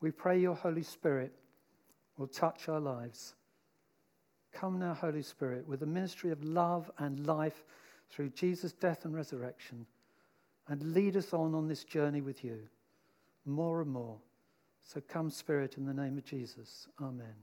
We 0.00 0.12
pray 0.12 0.38
your 0.38 0.54
Holy 0.54 0.84
Spirit 0.84 1.32
will 2.16 2.28
touch 2.28 2.68
our 2.68 2.78
lives. 2.78 3.34
Come 4.52 4.78
now, 4.78 4.94
Holy 4.94 5.22
Spirit, 5.22 5.66
with 5.66 5.80
the 5.80 5.86
ministry 5.86 6.30
of 6.30 6.44
love 6.44 6.88
and 6.98 7.26
life 7.26 7.64
through 8.10 8.28
Jesus' 8.30 8.72
death 8.72 9.06
and 9.06 9.12
resurrection, 9.12 9.86
and 10.68 10.94
lead 10.94 11.16
us 11.16 11.32
on 11.32 11.52
on 11.52 11.66
this 11.66 11.82
journey 11.82 12.20
with 12.20 12.44
you 12.44 12.60
more 13.44 13.82
and 13.82 13.90
more. 13.90 14.18
So 14.84 15.00
come, 15.00 15.30
Spirit, 15.30 15.76
in 15.76 15.84
the 15.84 15.94
name 15.94 16.16
of 16.16 16.24
Jesus. 16.24 16.86
Amen. 17.02 17.34